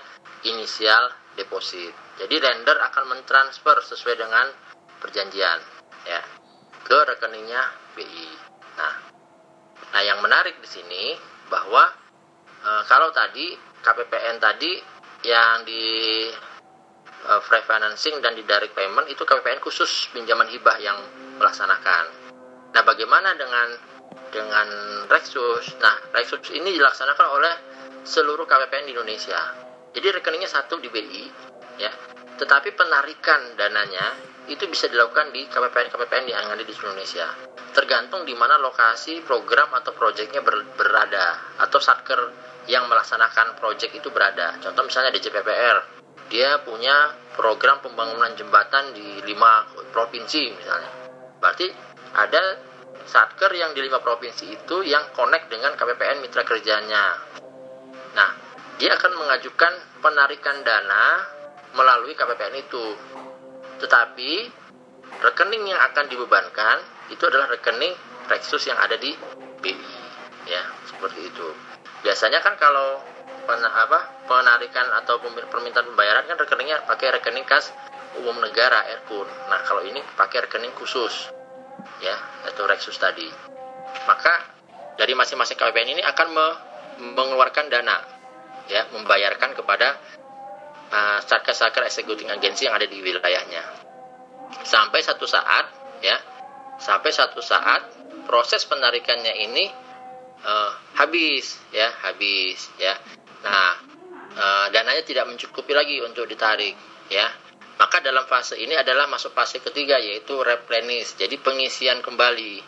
[0.47, 1.91] inisial deposit.
[2.17, 4.47] Jadi lender akan mentransfer sesuai dengan
[4.97, 5.59] perjanjian
[6.09, 6.21] ya
[6.81, 7.61] ke rekeningnya
[7.97, 8.27] BI.
[8.77, 8.93] Nah,
[9.89, 11.17] nah yang menarik di sini
[11.49, 11.89] bahwa
[12.61, 14.77] e, kalau tadi KPPN tadi
[15.25, 15.85] yang di
[17.25, 20.97] e, free financing dan di direct payment itu KPPN khusus pinjaman hibah yang
[21.41, 22.05] melaksanakan.
[22.77, 23.67] Nah, bagaimana dengan
[24.29, 24.67] dengan
[25.09, 25.81] Rexus?
[25.81, 27.53] Nah, Rexus ini dilaksanakan oleh
[28.05, 29.41] seluruh KPPN di Indonesia.
[29.97, 31.25] Jadi rekeningnya satu di BI,
[31.81, 31.89] ya.
[32.37, 37.27] Tetapi penarikan dananya itu bisa dilakukan di KPPN-KPPN yang ada di Indonesia.
[37.75, 42.19] Tergantung di mana lokasi program atau proyeknya ber, berada atau satker
[42.67, 44.55] yang melaksanakan proyek itu berada.
[44.59, 45.77] Contoh misalnya di JPPR,
[46.27, 50.91] dia punya program pembangunan jembatan di lima provinsi misalnya.
[51.39, 51.67] Berarti
[52.15, 52.43] ada
[53.07, 57.15] satker yang di lima provinsi itu yang connect dengan KPPN mitra kerjanya.
[58.15, 58.29] Nah,
[58.77, 61.23] dia akan mengajukan penarikan dana
[61.71, 62.85] melalui KPPN itu.
[63.77, 64.31] Tetapi
[65.21, 66.77] rekening yang akan dibebankan
[67.13, 67.93] itu adalah rekening
[68.27, 69.15] Rexus yang ada di
[69.63, 69.95] BI
[70.47, 71.47] ya, seperti itu.
[72.03, 72.99] Biasanya kan kalau
[73.47, 77.71] pen, apa, penarikan atau permintaan pembayaran kan rekeningnya pakai rekening kas
[78.19, 79.27] umum negara Erkun.
[79.47, 81.31] Nah, kalau ini pakai rekening khusus
[82.03, 82.15] ya,
[82.51, 83.27] atau Rexus tadi.
[84.03, 84.33] Maka
[84.99, 86.47] dari masing-masing KPPN ini akan me
[86.97, 88.01] mengeluarkan dana
[88.67, 89.95] ya, membayarkan kepada
[90.91, 93.63] uh, satker-satker executing agency yang ada di wilayahnya.
[94.63, 95.65] Sampai satu saat,
[95.99, 96.17] ya,
[96.79, 97.83] sampai satu saat
[98.27, 99.65] proses penarikannya ini
[100.43, 102.93] uh, habis ya habis ya.
[103.43, 103.71] Nah
[104.35, 106.75] uh, dananya tidak mencukupi lagi untuk ditarik
[107.09, 107.27] ya.
[107.77, 112.65] Maka dalam fase ini adalah masuk fase ketiga yaitu replenish jadi pengisian kembali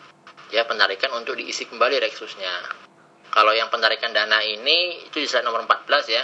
[0.54, 2.54] ya penarikan untuk diisi kembali reksusnya.
[3.30, 6.24] Kalau yang penarikan dana ini itu di slide nomor 14 ya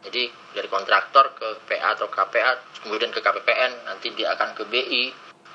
[0.00, 5.04] jadi dari kontraktor ke PA atau KPA kemudian ke KPPN nanti dia akan ke BI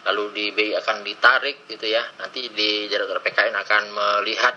[0.05, 2.05] lalu di BI akan ditarik gitu ya.
[2.21, 4.55] Nanti di direktur PKN akan melihat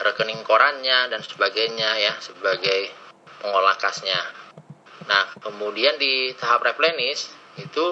[0.00, 2.88] rekening korannya dan sebagainya ya sebagai
[3.44, 4.16] pengolah kasnya.
[5.04, 7.28] Nah kemudian di tahap replenish
[7.60, 7.86] itu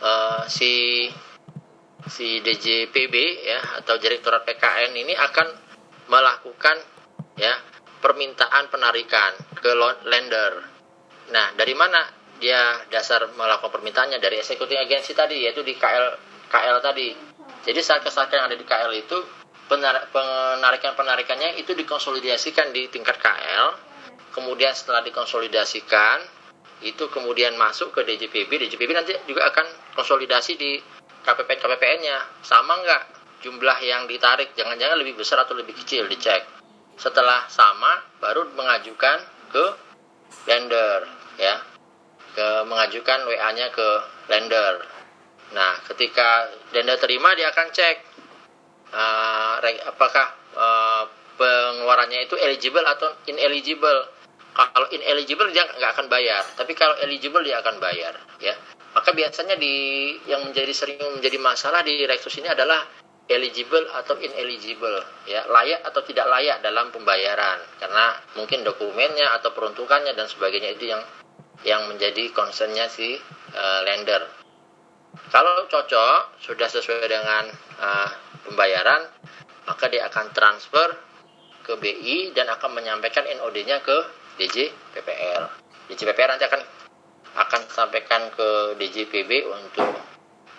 [0.00, 1.04] uh, si
[2.08, 5.48] si DJPB ya atau direktorat PKN ini akan
[6.08, 6.76] melakukan
[7.38, 7.54] ya
[8.02, 9.70] permintaan penarikan ke
[10.04, 10.52] lender.
[11.30, 12.02] Nah, dari mana
[12.42, 16.18] dia dasar melakukan permintaannya dari eksekutif agensi tadi yaitu di KL
[16.50, 17.14] KL tadi.
[17.62, 19.14] Jadi saat-saat yang ada di KL itu
[19.70, 23.66] penarikan-penarikannya itu dikonsolidasikan di tingkat KL.
[24.34, 26.42] Kemudian setelah dikonsolidasikan
[26.82, 30.82] itu kemudian masuk ke DJPB, DJPB nanti juga akan konsolidasi di
[31.22, 32.42] KPPN KPPN-nya.
[32.42, 33.02] Sama nggak
[33.46, 34.50] jumlah yang ditarik?
[34.58, 36.61] Jangan-jangan lebih besar atau lebih kecil dicek.
[37.02, 39.18] Setelah sama baru mengajukan
[39.50, 39.64] ke
[40.46, 41.02] lender
[41.34, 41.58] ya
[42.32, 43.88] ke mengajukan WA-nya ke
[44.30, 44.86] lender.
[45.52, 47.96] Nah, ketika lender terima dia akan cek
[48.94, 49.58] uh,
[49.90, 51.04] apakah uh,
[51.36, 54.08] pengeluarannya itu eligible atau ineligible.
[54.52, 58.52] Kalau ineligible dia nggak akan bayar, tapi kalau eligible dia akan bayar, ya.
[58.92, 62.84] Maka biasanya di yang menjadi sering menjadi masalah di Reksus ini adalah
[63.32, 70.12] eligible atau ineligible, ya, layak atau tidak layak dalam pembayaran, karena mungkin dokumennya atau peruntukannya
[70.12, 71.02] dan sebagainya itu yang
[71.62, 73.16] yang menjadi concernnya si
[73.54, 74.22] uh, lender.
[75.28, 77.48] Kalau cocok sudah sesuai dengan
[77.80, 78.08] uh,
[78.48, 79.08] pembayaran,
[79.68, 80.88] maka dia akan transfer
[81.62, 83.96] ke BI dan akan menyampaikan NOD-nya ke
[84.36, 85.42] DJ PPL.
[85.88, 86.62] DJ PPL nanti akan
[87.32, 90.11] akan sampaikan ke DJ PB untuk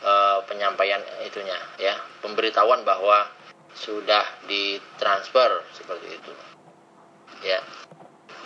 [0.04, 3.26] uh, penyampaian itunya ya, pemberitahuan bahwa
[3.74, 6.32] sudah ditransfer seperti itu.
[7.44, 7.60] Ya.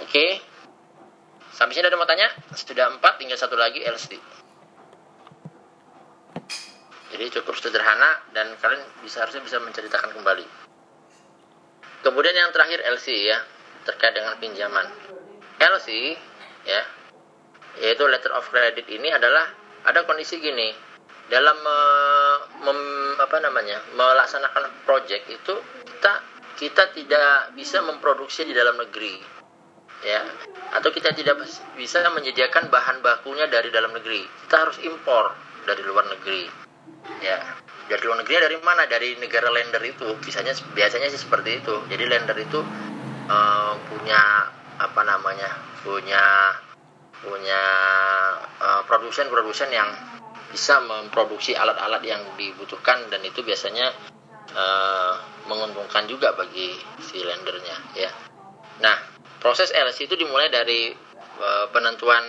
[0.02, 0.10] Oke.
[0.10, 0.30] Okay.
[1.58, 2.30] Sampai sini ada mau tanya?
[2.54, 4.13] Sudah empat, tinggal satu lagi LC.
[7.17, 10.46] Jadi cukup sederhana dan kalian bisa harusnya bisa menceritakan kembali.
[12.06, 13.41] Kemudian yang terakhir LC ya,
[13.89, 14.86] terkait dengan pinjaman.
[15.58, 16.13] LC
[16.70, 16.82] ya,
[17.82, 19.50] yaitu letter of credit ini adalah
[19.82, 20.78] ada kondisi gini.
[21.28, 22.80] Dalam uh, mem,
[23.20, 23.84] apa namanya?
[23.96, 25.56] melaksanakan project itu
[25.98, 26.13] kita
[26.58, 29.20] kita tidak bisa memproduksi di dalam negeri
[30.08, 30.24] ya.
[30.74, 31.44] Atau kita tidak
[31.76, 34.24] bisa menyediakan bahan bakunya dari dalam negeri.
[34.48, 35.36] Kita harus impor
[35.68, 36.48] dari luar negeri
[37.24, 37.40] ya.
[37.88, 38.84] Dari luar negeri dari mana?
[38.88, 40.18] Dari negara lender itu.
[40.20, 41.76] Biasanya biasanya sih seperti itu.
[41.88, 42.60] Jadi lender itu
[43.28, 45.50] uh, punya apa namanya
[45.82, 46.54] punya
[47.18, 47.62] punya
[48.62, 49.90] uh, produsen-produsen yang
[50.52, 53.92] bisa memproduksi alat-alat yang dibutuhkan dan itu biasanya
[54.56, 55.14] uh,
[55.48, 58.12] menguntungkan juga bagi si lendernya ya.
[58.84, 58.98] Nah
[59.44, 60.92] proses LC itu dimulai dari
[61.40, 62.24] uh, penentuan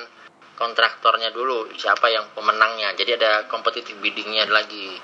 [0.58, 2.94] kontraktornya dulu siapa yang pemenangnya.
[2.98, 4.98] Jadi ada competitive biddingnya lagi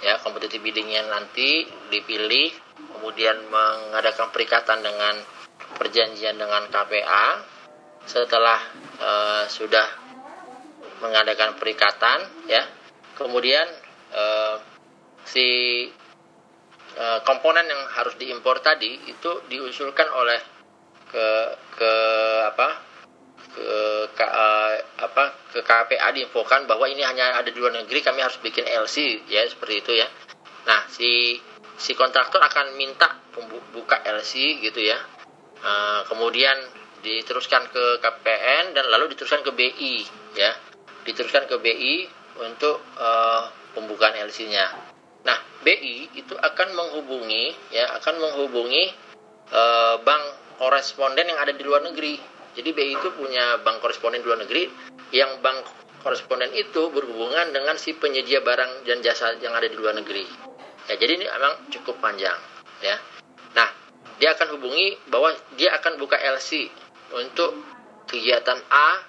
[0.00, 0.16] ya.
[0.24, 2.48] Competitive biddingnya nanti dipilih
[2.96, 5.20] kemudian mengadakan perikatan dengan
[5.76, 7.26] perjanjian dengan KPA
[8.04, 8.60] setelah
[9.00, 10.03] uh, sudah
[11.02, 12.62] mengadakan perikatan ya.
[13.14, 13.66] Kemudian
[14.14, 14.56] uh,
[15.26, 15.48] si
[16.98, 20.40] uh, komponen yang harus diimpor tadi itu diusulkan oleh
[21.10, 21.26] ke
[21.78, 21.92] ke
[22.50, 22.68] apa?
[23.54, 23.68] Ke,
[24.10, 25.24] ke uh, apa?
[25.54, 29.46] Ke KPA diinfokan bahwa ini hanya ada di luar negeri kami harus bikin LC ya
[29.46, 30.08] seperti itu ya.
[30.66, 31.38] Nah si
[31.78, 33.10] si kontraktor akan minta
[33.74, 34.98] buka LC gitu ya.
[35.64, 36.54] Uh, kemudian
[37.04, 39.94] diteruskan ke KPN dan lalu diteruskan ke BI
[40.34, 40.50] ya
[41.04, 41.94] diteruskan ke BI
[42.42, 44.66] untuk uh, pembukaan LC-nya
[45.24, 48.92] nah BI itu akan menghubungi ya akan menghubungi
[49.52, 50.22] uh, bank
[50.58, 52.16] koresponden yang ada di luar negeri.
[52.54, 54.70] Jadi BI itu punya bank koresponden di luar negeri
[55.10, 55.66] yang bank
[56.06, 60.22] koresponden itu berhubungan dengan si penyedia barang dan jasa yang ada di luar negeri.
[60.86, 62.36] Ya, jadi ini memang cukup panjang,
[62.84, 63.00] ya.
[63.56, 63.68] Nah,
[64.20, 66.68] dia akan hubungi bahwa dia akan buka LC
[67.16, 67.56] untuk
[68.04, 69.00] kegiatan A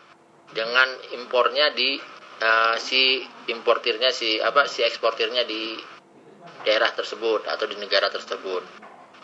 [0.54, 1.98] dengan impornya di
[2.42, 5.78] uh, si importirnya si apa si eksportirnya di
[6.66, 8.64] daerah tersebut atau di negara tersebut.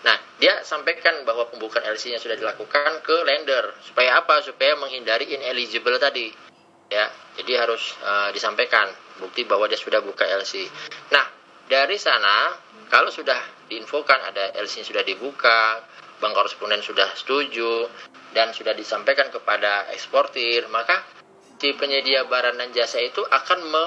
[0.02, 3.78] Nah, dia sampaikan bahwa pembukaan LC-nya sudah dilakukan ke lender.
[3.86, 4.42] Supaya apa?
[4.42, 6.34] Supaya menghindari ineligible tadi.
[6.90, 7.08] Ya,
[7.38, 8.90] jadi harus uh, disampaikan
[9.22, 10.66] bukti bahwa dia sudah buka LC.
[11.14, 11.26] Nah,
[11.70, 12.58] dari sana
[12.92, 13.40] kalau sudah
[13.72, 15.86] diinfokan ada LC-nya sudah dibuka,
[16.22, 17.90] bank koresponden sudah setuju
[18.32, 21.02] dan sudah disampaikan kepada eksportir, maka
[21.58, 23.86] si penyedia barang dan jasa itu akan me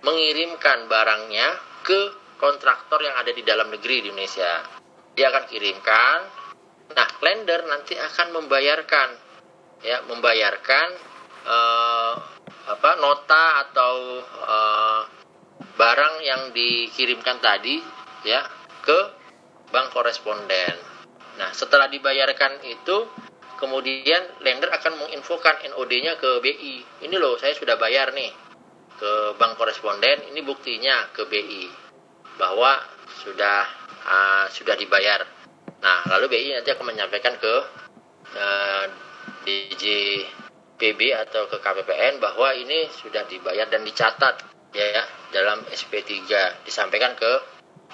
[0.00, 2.00] mengirimkan barangnya ke
[2.40, 4.64] kontraktor yang ada di dalam negeri di Indonesia.
[5.12, 6.18] Dia akan kirimkan.
[6.90, 9.08] Nah, lender nanti akan membayarkan
[9.84, 10.88] ya, membayarkan
[11.46, 12.12] uh,
[12.70, 15.02] apa nota atau uh,
[15.76, 17.80] barang yang dikirimkan tadi
[18.24, 18.40] ya
[18.84, 18.98] ke
[19.68, 20.89] bank koresponden.
[21.40, 23.08] Nah, setelah dibayarkan itu
[23.56, 27.04] kemudian lender akan menginfokan NOD-nya ke BI.
[27.08, 28.28] Ini loh, saya sudah bayar nih
[29.00, 31.64] ke bank koresponden, ini buktinya ke BI
[32.36, 32.76] bahwa
[33.24, 33.64] sudah
[34.04, 35.24] uh, sudah dibayar.
[35.80, 37.54] Nah, lalu BI nanti akan menyampaikan ke
[38.36, 38.84] uh,
[39.48, 39.84] DJ
[40.76, 44.40] PB atau ke KPPN bahwa ini sudah dibayar dan dicatat
[44.72, 46.28] ya, ya dalam SP3
[46.64, 47.32] disampaikan ke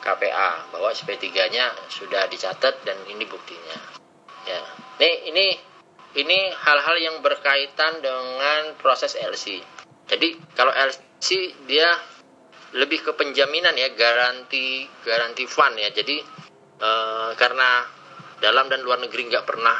[0.00, 3.78] KPA bahwa SP3-nya sudah dicatat dan ini buktinya.
[4.46, 4.62] Ya.
[5.02, 5.46] Nih ini
[6.16, 9.60] ini hal-hal yang berkaitan dengan proses LC.
[10.06, 11.28] Jadi kalau LC
[11.68, 11.88] dia
[12.76, 15.90] lebih ke penjaminan ya, garansi garansi fund ya.
[15.92, 16.16] Jadi
[16.80, 16.90] e,
[17.36, 17.84] karena
[18.40, 19.76] dalam dan luar negeri nggak pernah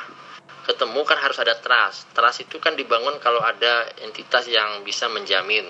[0.67, 2.11] ketemu kan harus ada trust.
[2.11, 5.65] Trust itu kan dibangun kalau ada entitas yang bisa menjamin.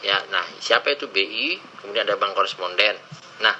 [0.00, 2.96] Ya, nah siapa itu BI, kemudian ada bank koresponden.
[3.44, 3.52] Nah,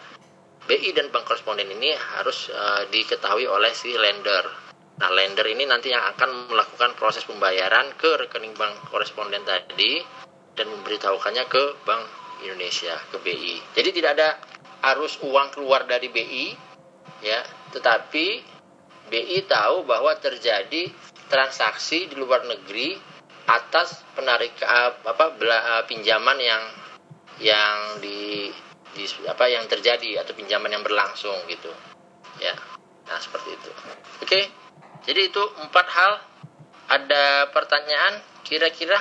[0.70, 5.88] BI dan bank koresponden ini harus e, diketahui oleh si lender Nah, lender ini nanti
[5.88, 9.96] yang akan melakukan proses pembayaran ke rekening bank koresponden tadi
[10.52, 12.04] dan memberitahukannya ke Bank
[12.44, 13.56] Indonesia, ke BI.
[13.72, 14.28] Jadi tidak ada
[14.92, 16.52] arus uang keluar dari BI,
[17.24, 17.40] ya,
[17.72, 18.26] tetapi
[19.08, 20.92] BI tahu bahwa terjadi
[21.32, 22.92] transaksi di luar negeri
[23.48, 26.62] atas penarik apa bela, pinjaman yang
[27.40, 28.52] yang di,
[28.94, 31.70] di apa yang terjadi atau pinjaman yang berlangsung gitu
[32.42, 32.54] ya
[33.06, 33.70] nah seperti itu
[34.22, 34.40] oke?
[35.04, 36.12] Jadi itu empat hal.
[36.90, 38.98] Ada pertanyaan kira-kira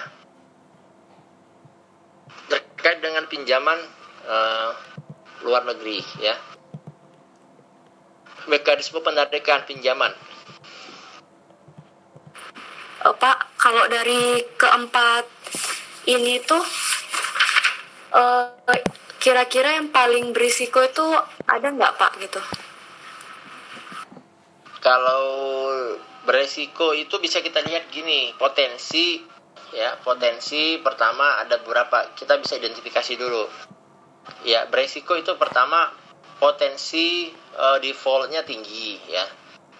[2.45, 3.81] terkait dengan pinjaman
[4.29, 4.71] uh,
[5.41, 6.37] luar negeri ya.
[8.45, 10.13] Mekanisme penarikan pinjaman.
[13.01, 15.25] Uh, Pak, kalau dari keempat
[16.05, 16.61] ini tuh
[18.13, 18.53] uh,
[19.19, 21.05] kira-kira yang paling berisiko itu
[21.45, 22.41] ada nggak Pak gitu?
[24.79, 25.27] kalau
[26.23, 29.21] beresiko itu bisa kita lihat gini potensi
[29.75, 33.45] ya potensi pertama ada beberapa kita bisa identifikasi dulu.
[34.47, 35.91] Ya beresiko itu pertama
[36.39, 37.29] potensi
[37.59, 39.25] uh, defaultnya tinggi ya.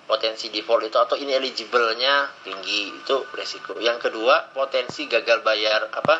[0.09, 6.15] Potensi default itu atau ineligible-nya tinggi itu beresiko yang kedua potensi gagal bayar apa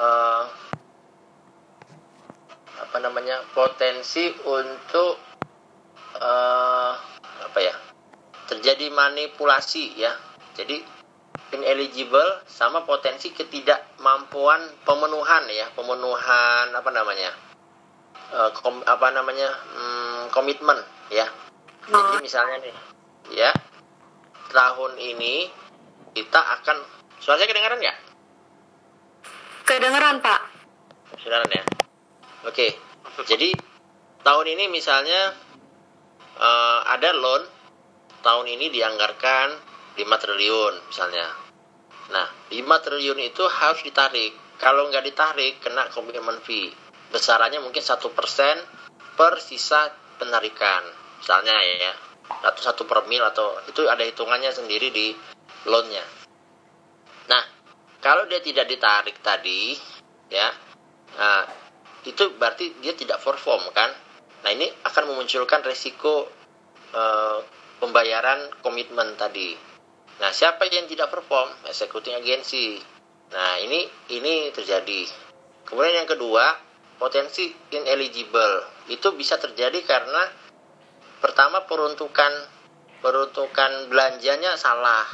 [0.00, 0.42] uh,
[2.80, 5.20] apa namanya potensi untuk
[6.16, 6.92] uh,
[7.44, 7.74] apa ya
[8.50, 10.12] terjadi manipulasi ya.
[10.56, 10.82] Jadi
[11.54, 17.30] ineligible sama potensi ketidakmampuan pemenuhan ya, pemenuhan apa namanya?
[18.30, 19.50] Uh, kom, apa namanya?
[19.74, 20.78] Hmm, komitmen
[21.10, 21.26] ya.
[21.90, 22.22] Jadi oh.
[22.22, 22.76] misalnya nih,
[23.34, 23.50] ya.
[24.50, 25.46] Tahun ini
[26.14, 26.76] kita akan
[27.22, 27.94] suara saya kedengaran ya?
[29.62, 30.40] Kedengaran, Pak.
[31.14, 31.64] Kedengaran ya?
[32.48, 32.72] Oke.
[33.28, 33.52] Jadi
[34.24, 35.34] tahun ini misalnya
[36.40, 37.44] uh, ada loan
[38.24, 39.48] tahun ini dianggarkan
[39.96, 41.26] 5 triliun misalnya.
[42.10, 44.32] Nah, 5 triliun itu harus ditarik.
[44.60, 46.72] Kalau nggak ditarik, kena komitmen fee.
[47.12, 48.60] Besarannya mungkin satu persen
[49.16, 49.88] per sisa
[50.20, 50.84] penarikan.
[51.20, 51.92] Misalnya ya,
[52.44, 55.12] atau satu per mil atau itu ada hitungannya sendiri di
[55.68, 56.04] loannya.
[57.28, 57.42] Nah,
[58.00, 59.76] kalau dia tidak ditarik tadi,
[60.28, 60.48] ya,
[61.16, 61.44] nah,
[62.10, 63.90] itu berarti dia tidak perform kan?
[64.42, 66.26] Nah, ini akan memunculkan resiko
[66.96, 67.38] uh,
[67.78, 69.54] pembayaran komitmen tadi.
[70.20, 71.48] Nah, siapa yang tidak perform?
[71.68, 72.80] Executing agency.
[73.30, 75.06] Nah, ini ini terjadi.
[75.64, 76.56] Kemudian yang kedua,
[76.98, 78.84] potensi ineligible.
[78.90, 80.28] Itu bisa terjadi karena
[81.22, 82.32] pertama peruntukan
[83.00, 85.08] peruntukan belanjanya salah.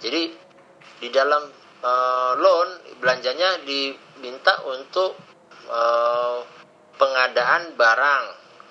[0.00, 0.32] Jadi
[1.02, 1.44] di dalam
[1.82, 2.68] uh, loan
[3.02, 5.31] belanjanya diminta untuk
[5.68, 6.42] uh,
[6.96, 8.24] pengadaan barang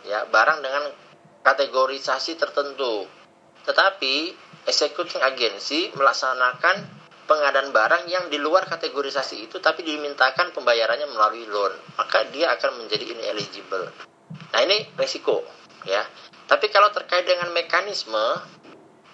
[0.07, 0.83] ya, barang dengan
[1.45, 3.05] kategorisasi tertentu.
[3.67, 4.33] Tetapi
[4.65, 11.71] executing agency melaksanakan pengadaan barang yang di luar kategorisasi itu tapi dimintakan pembayarannya melalui loan,
[11.95, 13.87] maka dia akan menjadi ineligible.
[14.51, 15.39] Nah, ini resiko
[15.87, 16.03] ya.
[16.45, 18.43] Tapi kalau terkait dengan mekanisme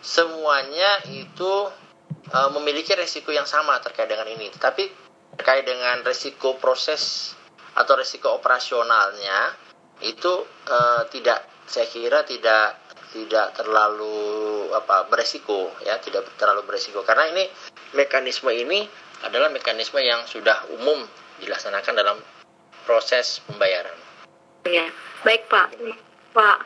[0.01, 1.69] semuanya itu
[2.09, 4.49] e, memiliki resiko yang sama terkait dengan ini.
[4.57, 4.89] Tapi
[5.37, 7.33] terkait dengan resiko proses
[7.77, 9.53] atau resiko operasionalnya
[10.01, 10.33] itu
[10.65, 10.77] e,
[11.13, 12.81] tidak saya kira tidak
[13.13, 17.45] tidak terlalu apa beresiko ya tidak terlalu beresiko karena ini
[17.93, 18.85] mekanisme ini
[19.25, 21.01] adalah mekanisme yang sudah umum
[21.41, 22.17] dilaksanakan dalam
[22.85, 23.97] proses pembayaran.
[24.67, 24.87] Ya,
[25.25, 25.73] baik Pak.
[26.33, 26.59] Pak.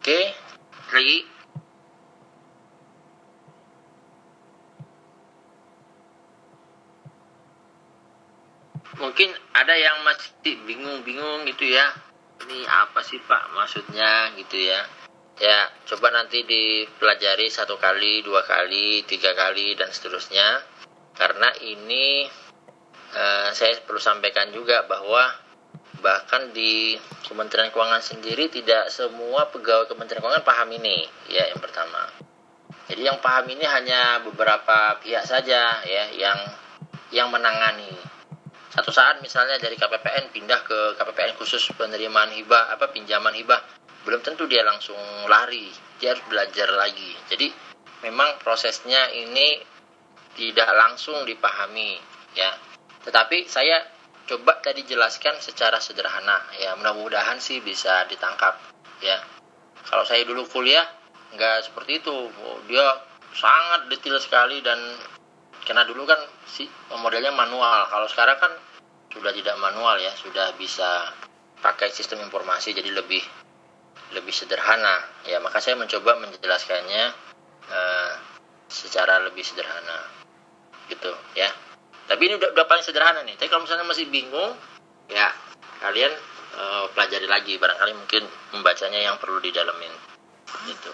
[0.00, 0.20] Oke,
[0.96, 1.39] lagi.
[9.00, 11.88] Mungkin ada yang masih bingung-bingung gitu ya.
[12.44, 14.80] Ini apa sih Pak maksudnya gitu ya.
[15.40, 20.60] Ya, coba nanti dipelajari satu kali, dua kali, tiga kali, dan seterusnya.
[21.16, 22.28] Karena ini
[23.16, 25.32] eh, saya perlu sampaikan juga bahwa
[26.04, 32.04] bahkan di Kementerian Keuangan sendiri tidak semua pegawai Kementerian Keuangan paham ini, ya yang pertama.
[32.90, 36.38] Jadi yang paham ini hanya beberapa pihak saja ya yang
[37.14, 38.09] yang menangani.
[38.70, 43.58] Satu saat misalnya dari KPPN pindah ke KPPN khusus penerimaan hibah apa pinjaman hibah
[44.06, 44.96] belum tentu dia langsung
[45.26, 45.68] lari.
[45.98, 47.12] Dia harus belajar lagi.
[47.28, 47.50] Jadi
[48.06, 49.60] memang prosesnya ini
[50.38, 51.98] tidak langsung dipahami
[52.38, 52.54] ya.
[53.04, 53.84] Tetapi saya
[54.24, 56.78] coba tadi jelaskan secara sederhana ya.
[56.78, 58.54] Mudah-mudahan sih bisa ditangkap
[59.02, 59.18] ya.
[59.84, 60.86] Kalau saya dulu kuliah
[61.34, 62.16] nggak seperti itu.
[62.70, 62.86] Dia
[63.34, 64.78] sangat detail sekali dan
[65.70, 66.18] karena dulu kan
[66.50, 66.66] si
[66.98, 67.86] modelnya manual.
[67.86, 68.50] Kalau sekarang kan
[69.14, 71.14] sudah tidak manual ya sudah bisa
[71.62, 73.22] pakai sistem informasi jadi lebih
[74.18, 74.98] lebih sederhana.
[75.30, 77.14] Ya maka saya mencoba menjelaskannya
[77.70, 78.12] uh,
[78.66, 80.10] secara lebih sederhana.
[80.90, 81.54] Gitu ya.
[82.10, 83.38] Tapi ini udah, udah paling sederhana nih.
[83.38, 84.58] Tapi kalau misalnya masih bingung
[85.06, 85.30] ya
[85.86, 86.10] kalian
[86.58, 87.62] uh, pelajari lagi.
[87.62, 88.26] Barangkali mungkin
[88.58, 89.94] membacanya yang perlu didalemin.
[90.66, 90.90] Gitu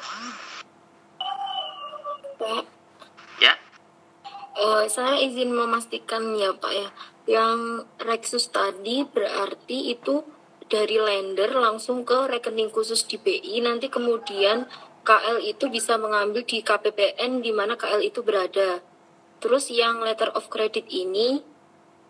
[4.56, 6.88] Eh, saya izin memastikan ya Pak ya.
[7.28, 10.24] Yang Rexus tadi berarti itu
[10.72, 14.64] dari lender langsung ke rekening khusus di BI nanti kemudian
[15.04, 18.80] KL itu bisa mengambil di KPPN di mana KL itu berada.
[19.44, 21.44] Terus yang letter of credit ini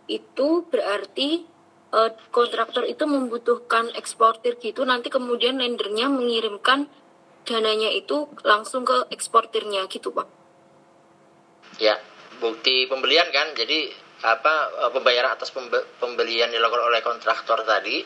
[0.06, 1.42] itu berarti
[1.90, 6.86] eh, kontraktor itu membutuhkan eksportir gitu nanti kemudian lendernya mengirimkan
[7.42, 10.26] dananya itu langsung ke eksportirnya gitu Pak.
[11.76, 11.98] ya
[12.38, 13.92] bukti pembelian kan jadi
[14.24, 14.54] apa
[14.86, 18.00] eh, pembayaran atas pembe- pembelian dilakukan oleh kontraktor tadi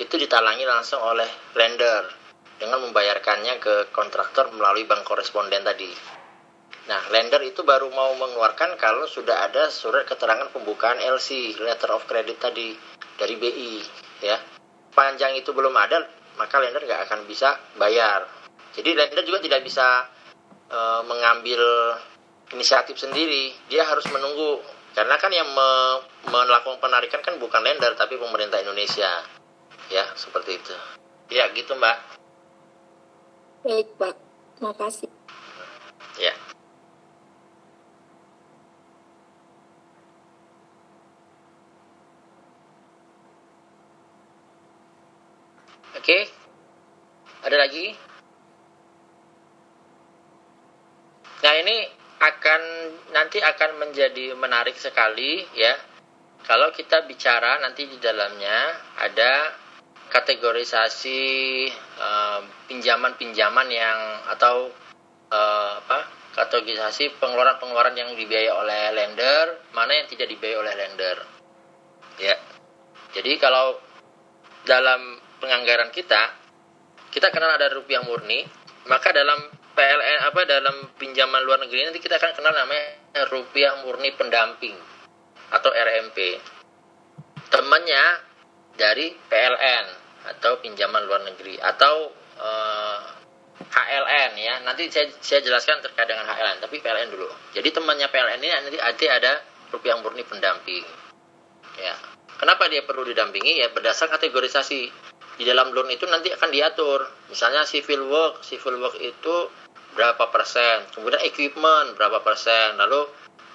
[0.00, 2.08] itu ditalangi langsung oleh lender
[2.56, 5.90] dengan membayarkannya ke kontraktor melalui bank koresponden tadi.
[6.82, 12.06] Nah, lender itu baru mau mengeluarkan kalau sudah ada surat keterangan pembukaan LC, letter of
[12.10, 12.74] credit tadi
[13.18, 13.72] dari BI,
[14.22, 14.38] ya.
[14.90, 16.02] Panjang itu belum ada,
[16.38, 18.26] maka lender nggak akan bisa bayar.
[18.74, 20.06] Jadi lender juga tidak bisa
[20.70, 21.62] eh, mengambil
[22.52, 24.60] inisiatif sendiri, dia harus menunggu
[24.92, 29.24] karena kan yang me- melakukan penarikan kan bukan lender tapi pemerintah Indonesia.
[29.88, 30.76] Ya, seperti itu.
[31.32, 31.96] Ya, gitu, Mbak.
[33.64, 34.16] Baik Pak,
[34.60, 35.08] makasih.
[36.20, 36.36] Ya.
[45.96, 46.28] Oke.
[47.42, 47.96] Ada lagi?
[51.42, 52.62] Nah, ini akan
[53.10, 55.74] nanti akan menjadi menarik sekali ya.
[56.42, 59.54] Kalau kita bicara nanti di dalamnya ada
[60.10, 61.22] kategorisasi
[61.78, 63.98] eh, pinjaman-pinjaman yang
[64.30, 64.70] atau
[65.30, 65.98] eh, apa
[66.32, 71.16] kategorisasi pengeluaran-pengeluaran yang dibiayai oleh lender, mana yang tidak dibiayai oleh lender.
[72.22, 72.36] Ya.
[73.12, 73.76] Jadi kalau
[74.64, 76.38] dalam penganggaran kita
[77.12, 78.48] kita kenal ada rupiah murni,
[78.88, 84.12] maka dalam PLN apa dalam pinjaman luar negeri nanti kita akan kenal namanya rupiah murni
[84.16, 84.76] pendamping
[85.52, 86.40] atau RMP.
[87.52, 88.04] Temannya
[88.76, 89.86] dari PLN
[90.32, 92.08] atau pinjaman luar negeri atau
[92.40, 93.00] eh,
[93.68, 94.54] HLN ya.
[94.64, 97.28] Nanti saya, saya jelaskan terkait dengan HLN, tapi PLN dulu.
[97.52, 99.40] Jadi temannya PLN ini nanti nanti ada
[99.72, 100.84] rupiah murni pendamping.
[101.80, 101.96] Ya.
[102.36, 103.62] Kenapa dia perlu didampingi?
[103.62, 104.90] Ya berdasar kategorisasi
[105.38, 107.06] di dalam loan itu nanti akan diatur.
[107.30, 109.48] Misalnya civil work, civil work itu
[109.92, 113.04] berapa persen, kemudian equipment berapa persen, lalu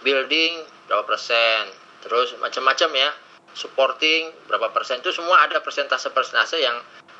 [0.05, 1.69] building berapa persen,
[2.05, 3.09] terus macam-macam ya,
[3.57, 6.77] supporting berapa persen itu semua ada persentase-persentase yang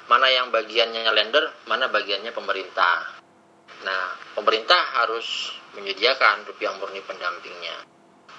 [0.07, 3.18] mana yang bagiannya lender, mana bagiannya pemerintah.
[3.84, 4.05] Nah,
[4.38, 7.78] pemerintah harus menyediakan rupiah murni pendampingnya,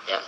[0.08, 0.20] ya,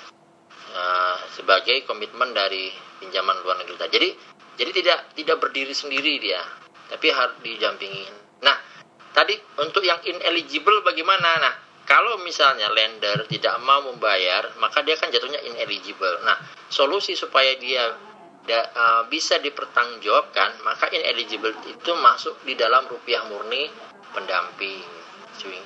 [0.70, 2.70] Nah, sebagai komitmen dari
[3.02, 3.74] pinjaman luar negeri.
[3.90, 4.08] Jadi,
[4.54, 6.42] jadi tidak tidak berdiri sendiri dia,
[6.86, 8.06] tapi harus didampingi.
[8.46, 8.54] Nah,
[9.20, 11.28] tadi untuk yang ineligible bagaimana?
[11.44, 11.54] Nah,
[11.84, 16.24] kalau misalnya lender tidak mau membayar, maka dia kan jatuhnya ineligible.
[16.24, 16.40] Nah,
[16.72, 17.92] solusi supaya dia
[18.46, 23.68] da, uh, bisa dipertanggungjawabkan maka ineligible itu masuk di dalam rupiah murni
[24.10, 24.82] pendamping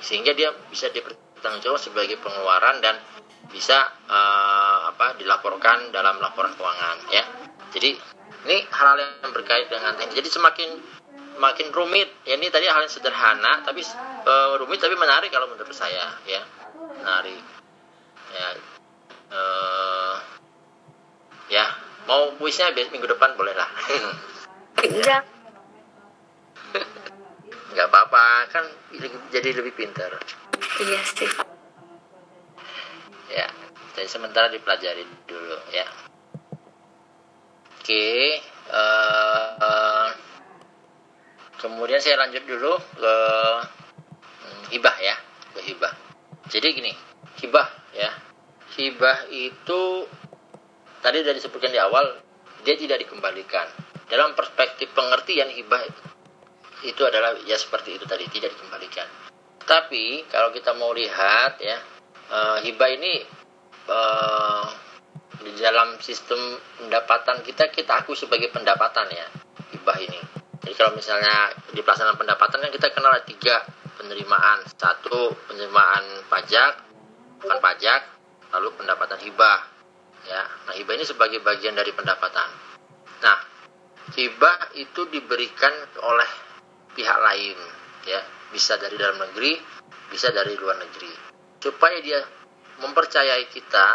[0.03, 2.95] sehingga dia bisa dipertanggungjawabkan sebagai pengeluaran dan
[3.49, 3.77] bisa
[4.09, 7.23] uh, apa dilaporkan dalam laporan keuangan ya
[7.71, 7.95] jadi
[8.45, 10.69] ini hal-hal yang berkait dengan teknik jadi semakin
[11.37, 12.09] makin rumit.
[12.27, 13.81] Ya ini tadi hal yang sederhana tapi
[14.25, 16.41] uh, rumit tapi menarik kalau menurut saya ya.
[17.01, 17.41] Menarik.
[18.35, 18.47] Ya
[19.31, 20.15] uh,
[21.49, 21.65] ya
[22.05, 23.69] mau puisnya minggu depan boleh lah.
[24.85, 25.23] Iya.
[27.73, 28.65] nggak apa-apa kan
[29.33, 30.13] jadi lebih pintar.
[30.83, 31.31] Iya sih.
[33.31, 33.47] ya
[33.95, 35.87] jadi sementara dipelajari dulu ya.
[37.81, 38.37] Oke
[38.69, 40.07] uh, uh,
[41.59, 43.15] kemudian saya lanjut dulu ke
[44.43, 45.15] hmm, hibah ya
[45.55, 45.93] ke hibah.
[46.51, 46.93] Jadi gini
[47.41, 48.11] hibah ya.
[48.75, 49.81] Hibah itu
[50.99, 52.19] tadi sudah disebutkan di awal
[52.67, 53.69] dia tidak dikembalikan.
[54.05, 55.81] Dalam perspektif pengertian hibah
[56.85, 59.07] itu adalah ya seperti itu tadi tidak dikembalikan.
[59.65, 61.77] Tapi kalau kita mau lihat ya
[62.29, 63.25] uh, hibah ini
[63.89, 64.65] uh,
[65.41, 69.27] di dalam sistem pendapatan kita kita akui sebagai pendapatan ya
[69.73, 70.24] hibah ini
[70.65, 73.61] jadi kalau misalnya di pelaksanaan pendapatan kan kita kenal tiga
[74.01, 74.65] penerimaan.
[74.73, 76.81] Satu penerimaan pajak
[77.37, 78.01] bukan pajak
[78.49, 79.61] lalu pendapatan hibah.
[80.25, 82.49] Ya nah hibah ini sebagai bagian dari pendapatan.
[83.21, 83.37] Nah
[84.17, 85.69] hibah itu diberikan
[86.01, 86.29] oleh
[86.97, 87.57] pihak lain
[88.09, 88.25] ya.
[88.49, 89.61] Bisa dari dalam negeri
[90.09, 91.13] bisa dari luar negeri.
[91.61, 92.25] Supaya dia
[92.81, 93.87] mempercayai kita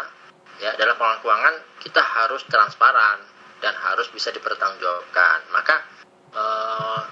[0.62, 3.18] ya dalam pengelolaan keuangan kita harus transparan
[3.58, 5.50] dan harus bisa dipertanggungjawabkan.
[5.50, 5.99] Maka
[6.34, 7.02] eh,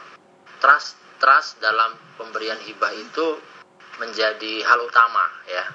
[0.58, 3.38] trust trust dalam pemberian hibah itu
[3.98, 5.66] menjadi hal utama ya.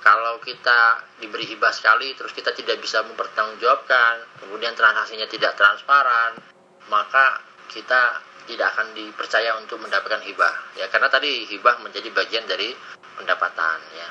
[0.00, 6.40] Kalau kita diberi hibah sekali terus kita tidak bisa mempertanggungjawabkan kemudian transaksinya tidak transparan
[6.88, 10.88] maka kita tidak akan dipercaya untuk mendapatkan hibah ya.
[10.88, 12.72] Karena tadi hibah menjadi bagian dari
[13.16, 14.08] pendapatan ya.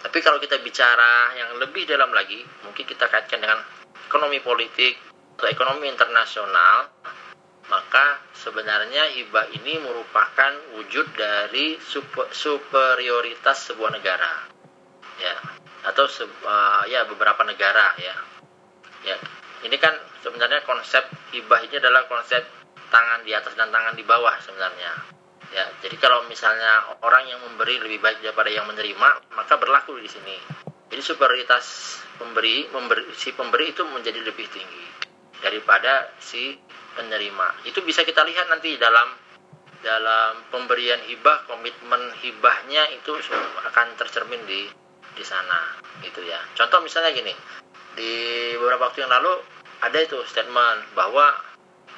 [0.00, 3.60] Tapi kalau kita bicara yang lebih dalam lagi mungkin kita kaitkan dengan
[4.08, 4.96] ekonomi politik
[5.38, 6.88] atau ekonomi internasional
[7.70, 14.50] maka sebenarnya hibah ini merupakan wujud dari super, superioritas sebuah negara.
[15.22, 15.38] Ya.
[15.86, 18.16] Atau se, uh, ya beberapa negara ya.
[19.06, 19.16] Ya.
[19.64, 22.42] Ini kan sebenarnya konsep hibah ini adalah konsep
[22.90, 24.92] tangan di atas dan tangan di bawah sebenarnya.
[25.50, 30.06] Ya, jadi kalau misalnya orang yang memberi lebih baik daripada yang menerima, maka berlaku di
[30.06, 30.38] sini.
[30.90, 34.86] Jadi superioritas pemberi, memberi si pemberi itu menjadi lebih tinggi
[35.42, 36.54] daripada si
[37.00, 37.64] penerima.
[37.64, 39.08] Itu bisa kita lihat nanti dalam
[39.80, 43.16] dalam pemberian hibah, komitmen hibahnya itu
[43.72, 44.68] akan tercermin di
[45.16, 46.36] di sana, gitu ya.
[46.52, 47.32] Contoh misalnya gini,
[47.96, 48.12] di
[48.60, 49.40] beberapa waktu yang lalu
[49.80, 51.32] ada itu statement bahwa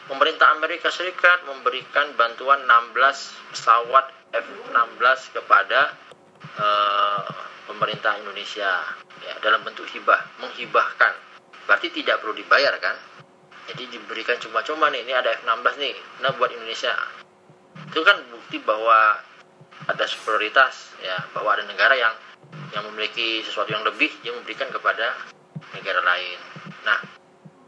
[0.06, 2.94] pemerintah Amerika Serikat memberikan bantuan 16
[3.50, 5.98] pesawat F-16 kepada
[6.56, 7.26] uh,
[7.66, 8.70] pemerintah Indonesia
[9.26, 11.12] ya dalam bentuk hibah, menghibahkan.
[11.66, 12.96] Berarti tidak perlu dibayar kan?
[13.70, 16.92] Jadi diberikan cuma-cuma nih, ini ada F-16 nih, nah buat Indonesia.
[17.94, 19.22] Itu kan bukti bahwa
[19.86, 22.14] ada superioritas ya, bahwa ada negara yang
[22.74, 25.14] yang memiliki sesuatu yang lebih yang memberikan kepada
[25.78, 26.38] negara lain.
[26.84, 26.98] Nah,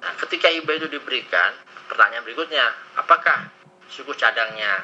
[0.02, 1.54] nah ketika hibah itu diberikan,
[1.88, 2.64] pertanyaan berikutnya,
[2.98, 3.52] apakah
[3.88, 4.82] suku cadangnya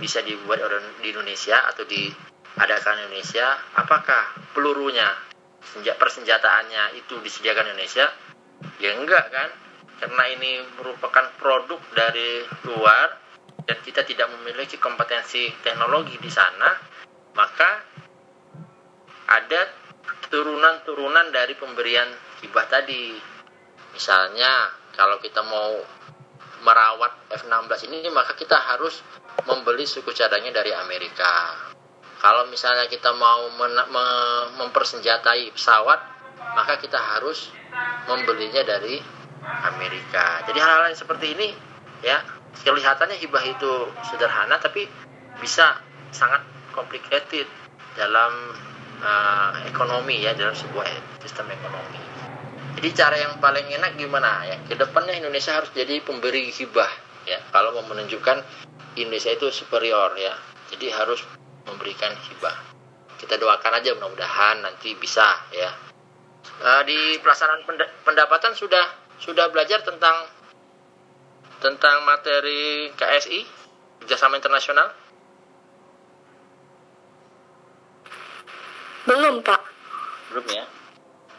[0.00, 0.62] bisa dibuat
[1.02, 3.46] di Indonesia atau diadakan Indonesia?
[3.76, 5.06] Apakah pelurunya,
[5.96, 8.08] persenjataannya itu disediakan Indonesia?
[8.80, 9.65] Ya enggak kan?
[9.96, 13.16] Karena ini merupakan produk dari luar
[13.64, 16.68] dan kita tidak memiliki kompetensi teknologi di sana,
[17.32, 17.70] maka
[19.26, 19.62] ada
[20.28, 22.06] turunan-turunan dari pemberian
[22.44, 23.16] hibah tadi.
[23.96, 25.80] Misalnya kalau kita mau
[26.62, 29.00] merawat F-16 ini maka kita harus
[29.46, 31.56] membeli suku cadangnya dari Amerika.
[32.16, 33.52] Kalau misalnya kita mau
[34.56, 36.00] mempersenjatai pesawat,
[36.56, 37.52] maka kita harus
[38.08, 38.98] membelinya dari
[39.46, 40.42] Amerika.
[40.46, 41.48] Jadi hal-hal yang seperti ini
[42.04, 42.18] ya
[42.64, 43.72] kelihatannya hibah itu
[44.08, 44.88] sederhana tapi
[45.38, 45.78] bisa
[46.10, 46.42] sangat
[46.72, 47.44] complicated
[47.96, 48.32] dalam
[49.00, 50.84] uh, ekonomi ya dalam sebuah
[51.20, 52.00] sistem ekonomi.
[52.76, 54.56] Jadi cara yang paling enak gimana ya?
[54.68, 56.92] Ke depannya Indonesia harus jadi pemberi hibah
[57.24, 57.40] ya.
[57.48, 58.44] Kalau mau menunjukkan
[59.00, 60.36] Indonesia itu superior ya.
[60.76, 61.24] Jadi harus
[61.64, 62.56] memberikan hibah.
[63.16, 65.24] Kita doakan aja mudah-mudahan nanti bisa
[65.56, 65.72] ya.
[66.60, 67.64] Uh, di pelaksanaan
[68.04, 70.28] pendapatan sudah sudah belajar tentang
[71.60, 73.40] tentang materi KSI
[74.04, 74.92] kerjasama internasional?
[79.06, 79.62] Belum pak.
[80.34, 80.66] Belum ya.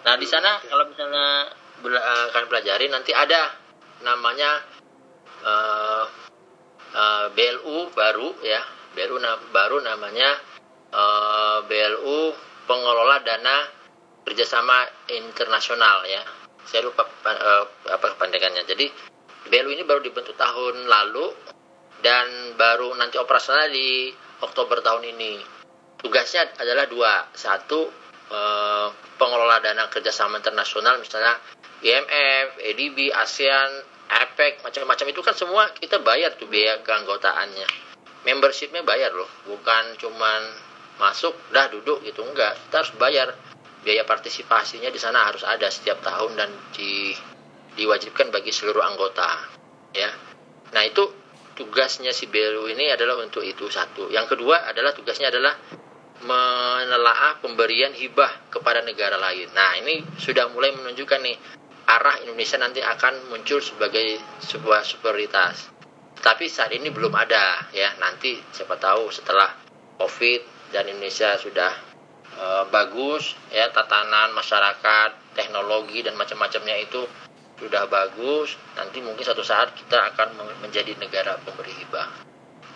[0.07, 1.51] Nah di sana kalau misalnya
[2.33, 3.53] akan pelajari nanti ada
[4.01, 4.63] namanya
[5.45, 6.05] uh,
[6.93, 8.61] uh, BLU baru ya
[8.97, 10.41] BLU na baru namanya
[10.93, 12.33] uh, BLU
[12.65, 13.67] pengelola dana
[14.25, 16.23] kerjasama internasional ya
[16.67, 18.85] saya lupa uh, apa kepanjangannya jadi
[19.47, 21.31] BLU ini baru dibentuk tahun lalu
[22.03, 24.11] dan baru nanti operasional di
[24.43, 25.41] Oktober tahun ini.
[25.97, 27.25] Tugasnya adalah dua.
[27.33, 27.89] Satu
[28.29, 28.87] uh,
[29.17, 31.41] pengelola dana kerjasama internasional misalnya
[31.81, 33.71] IMF, EDB, ASEAN,
[34.09, 35.05] APEC, macam-macam.
[35.09, 37.87] Itu kan semua kita bayar tuh biaya keanggotaannya.
[38.27, 40.41] Membershipnya bayar loh, bukan cuman
[41.01, 42.21] masuk dah duduk gitu.
[42.21, 42.59] Enggak.
[42.67, 43.33] Kita harus bayar
[43.87, 47.15] biaya partisipasinya di sana harus ada setiap tahun dan di
[47.79, 49.47] diwajibkan bagi seluruh anggota
[49.95, 50.11] ya.
[50.75, 51.07] Nah, itu
[51.55, 54.11] tugasnya si BLU ini adalah untuk itu satu.
[54.11, 55.55] Yang kedua adalah tugasnya adalah
[56.27, 59.47] menelaah pemberian hibah kepada negara lain.
[59.55, 61.37] Nah, ini sudah mulai menunjukkan nih
[61.87, 65.71] arah Indonesia nanti akan muncul sebagai sebuah superioritas.
[66.19, 67.95] Tapi saat ini belum ada ya.
[68.03, 69.47] Nanti siapa tahu setelah
[69.95, 71.86] Covid dan Indonesia sudah
[72.37, 77.01] e, bagus ya tatanan masyarakat, teknologi dan macam-macamnya itu
[77.57, 82.05] sudah bagus, nanti mungkin suatu saat kita akan menjadi negara pemberi hibah.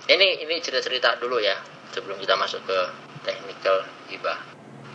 [0.10, 1.54] Ini ini cerita-cerita dulu ya
[1.94, 2.80] sebelum kita masuk ke
[3.22, 4.42] technical hibah.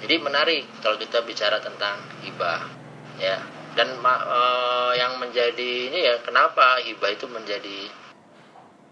[0.02, 2.66] Jadi menarik kalau kita bicara tentang hibah
[3.22, 3.38] ya
[3.76, 7.92] dan uh, yang menjadi ini ya kenapa hibah itu menjadi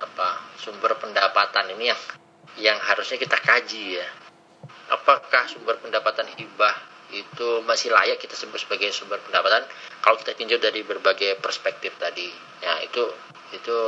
[0.01, 2.01] apa sumber pendapatan ini yang
[2.61, 4.09] yang harusnya kita kaji ya
[4.91, 6.75] apakah sumber pendapatan hibah
[7.15, 9.65] itu masih layak kita sebut sebagai sumber pendapatan?
[10.03, 12.29] Kalau kita tinjau dari berbagai perspektif tadi
[12.61, 13.05] ya itu
[13.55, 13.79] itu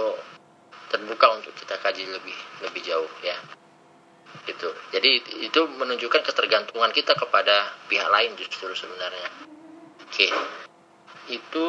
[0.86, 3.36] terbuka untuk kita kaji lebih lebih jauh ya.
[4.46, 4.68] Itu.
[4.94, 9.28] Jadi itu menunjukkan ketergantungan kita kepada pihak lain justru sebenarnya.
[10.06, 10.28] Oke.
[11.26, 11.68] Itu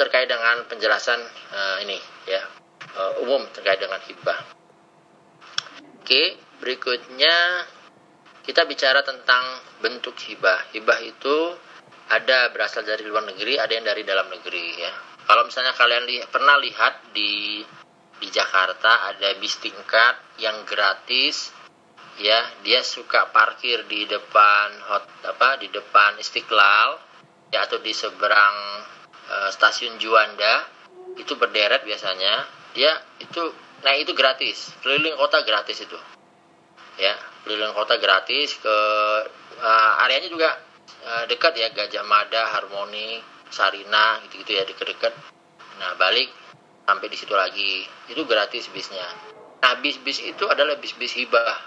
[0.00, 1.20] terkait dengan penjelasan
[1.52, 2.40] uh, ini ya
[2.96, 4.40] uh, umum terkait dengan hibah.
[6.00, 7.66] Oke, berikutnya
[8.46, 9.42] kita bicara tentang
[9.82, 10.70] bentuk hibah.
[10.70, 11.36] Hibah itu
[12.06, 14.92] ada berasal dari luar negeri, ada yang dari dalam negeri ya.
[15.26, 17.66] Kalau misalnya kalian li pernah lihat di
[18.16, 21.50] di Jakarta ada bis tingkat yang gratis
[22.22, 27.02] ya, dia suka parkir di depan hot apa di depan Istiqlal
[27.50, 28.56] ya atau di seberang
[29.26, 30.62] uh, stasiun Juanda.
[31.18, 32.46] Itu berderet biasanya.
[32.78, 33.50] Dia itu
[33.82, 34.70] nah itu gratis.
[34.86, 35.98] Keliling kota gratis itu
[36.96, 38.76] ya keliling kota gratis ke
[39.60, 40.50] uh, areanya juga
[41.06, 43.20] uh, dekat ya Gajah Mada Harmoni
[43.52, 45.12] Sarina gitu-gitu ya dekat-dekat
[45.76, 46.32] nah balik
[46.86, 47.84] sampai di situ lagi.
[48.06, 49.04] Itu gratis bisnya.
[49.60, 51.58] Nah bis-bis itu adalah bis-bis hibah.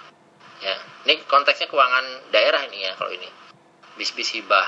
[0.63, 0.75] Ya
[1.05, 3.27] ini konteksnya keuangan daerah ini ya kalau ini.
[3.99, 4.65] Bis-bis hibah.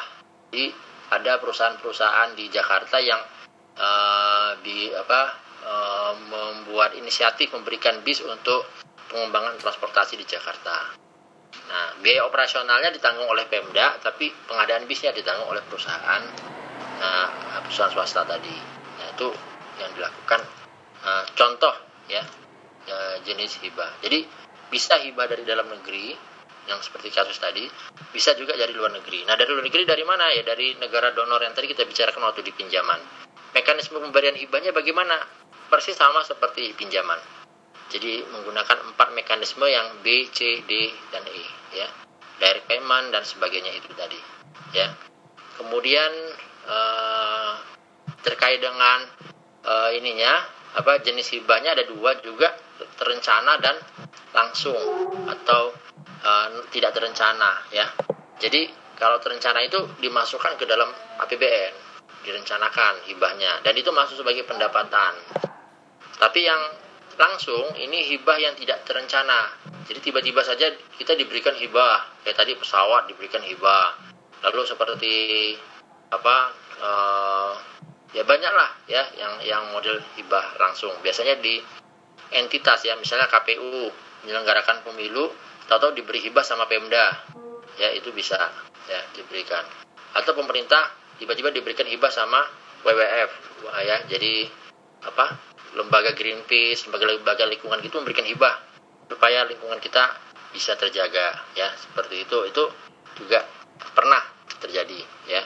[0.51, 0.75] Jadi
[1.11, 3.19] ada perusahaan-perusahaan di Jakarta yang
[3.79, 5.21] uh, di apa
[5.63, 8.67] uh, membuat inisiatif memberikan bis untuk
[9.11, 10.95] pengembangan transportasi di Jakarta.
[11.51, 16.23] Nah, biaya operasionalnya ditanggung oleh Pemda, tapi pengadaan bisnya ditanggung oleh perusahaan
[16.99, 17.27] uh,
[17.67, 18.55] perusahaan swasta tadi.
[18.97, 19.27] Nah, itu
[19.79, 20.41] yang dilakukan
[21.03, 21.75] uh, contoh
[22.07, 22.23] ya
[22.87, 23.99] uh, jenis hibah.
[23.99, 24.23] Jadi
[24.71, 26.31] bisa hibah dari dalam negeri
[26.69, 27.65] yang seperti kasus tadi
[28.13, 29.25] bisa juga dari luar negeri.
[29.25, 30.45] Nah dari luar negeri dari mana ya?
[30.45, 32.99] Dari negara donor yang tadi kita bicarakan waktu di pinjaman.
[33.51, 35.19] Mekanisme pemberian hibahnya bagaimana?
[35.67, 37.40] Persis sama seperti pinjaman.
[37.91, 40.71] Jadi menggunakan empat mekanisme yang B, C, D,
[41.11, 41.43] dan E
[41.75, 41.87] ya.
[42.39, 44.17] Direct payment dan sebagainya itu tadi
[44.73, 44.95] ya.
[45.59, 46.11] Kemudian
[46.65, 47.51] eh,
[48.23, 49.03] terkait dengan
[49.67, 50.33] eh, ininya
[50.71, 52.55] apa jenis hibahnya ada dua juga
[52.95, 53.75] terencana dan
[54.31, 54.79] langsung
[55.27, 55.75] atau
[56.23, 57.87] uh, tidak terencana ya.
[58.39, 60.87] Jadi kalau terencana itu dimasukkan ke dalam
[61.19, 61.73] APBN,
[62.23, 65.17] direncanakan hibahnya dan itu masuk sebagai pendapatan.
[66.21, 66.61] Tapi yang
[67.17, 69.51] langsung ini hibah yang tidak terencana.
[69.87, 73.97] Jadi tiba-tiba saja kita diberikan hibah, kayak tadi pesawat diberikan hibah.
[74.41, 75.15] Lalu seperti
[76.11, 76.35] apa
[76.81, 77.53] uh,
[78.11, 80.93] ya banyak lah ya yang yang model hibah langsung.
[81.01, 81.59] Biasanya di
[82.31, 83.91] entitas ya misalnya KPU
[84.23, 85.27] menyelenggarakan pemilu
[85.67, 87.11] tahu-tahu diberi hibah sama Pemda
[87.79, 88.37] ya itu bisa
[88.87, 89.63] ya diberikan
[90.15, 92.43] atau pemerintah tiba-tiba diberikan hibah sama
[92.83, 93.31] WWF
[93.87, 94.47] ya jadi
[95.05, 98.55] apa lembaga Greenpeace lembaga-lembaga lingkungan gitu memberikan hibah
[99.07, 100.11] supaya lingkungan kita
[100.51, 101.71] bisa terjaga ya.
[101.79, 102.63] Seperti itu itu
[103.19, 103.43] juga
[103.95, 104.21] pernah
[104.59, 105.43] terjadi ya.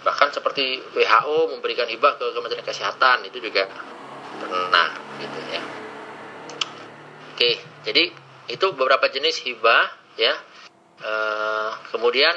[0.00, 3.68] Bahkan seperti WHO memberikan hibah ke Kementerian Kesehatan itu juga
[4.40, 4.88] pernah
[5.20, 5.62] gitu ya.
[7.34, 7.50] Oke
[7.86, 8.10] jadi
[8.50, 9.86] itu beberapa jenis hibah
[10.18, 10.34] ya.
[11.00, 11.12] E,
[11.94, 12.34] kemudian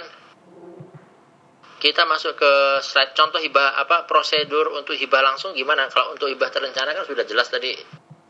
[1.84, 5.91] kita masuk ke slide contoh hibah apa prosedur untuk hibah langsung gimana?
[5.91, 7.75] Kalau untuk hibah terencana kan sudah jelas tadi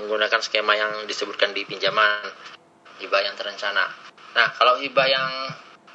[0.01, 2.33] menggunakan skema yang disebutkan di pinjaman
[2.97, 3.85] hibah yang terencana.
[4.33, 5.29] Nah, kalau hibah yang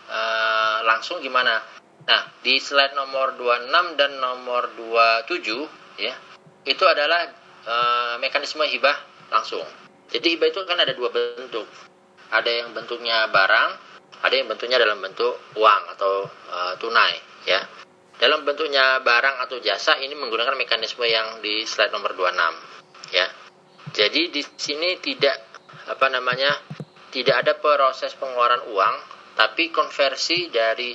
[0.07, 1.59] uh, langsung gimana?
[2.07, 6.15] Nah, di slide nomor 26 dan nomor 27 ya,
[6.63, 7.27] itu adalah
[7.67, 8.95] uh, mekanisme hibah
[9.35, 9.67] langsung.
[10.15, 11.67] Jadi hibah itu kan ada dua bentuk.
[12.31, 13.71] Ada yang bentuknya barang,
[14.23, 16.23] ada yang bentuknya dalam bentuk uang atau
[16.55, 17.61] uh, tunai ya.
[18.19, 23.27] Dalam bentuknya barang atau jasa ini menggunakan mekanisme yang di slide nomor 26 ya.
[23.95, 25.49] Jadi di sini tidak
[25.89, 26.53] apa namanya
[27.09, 28.95] tidak ada proses pengeluaran uang,
[29.33, 30.93] tapi konversi dari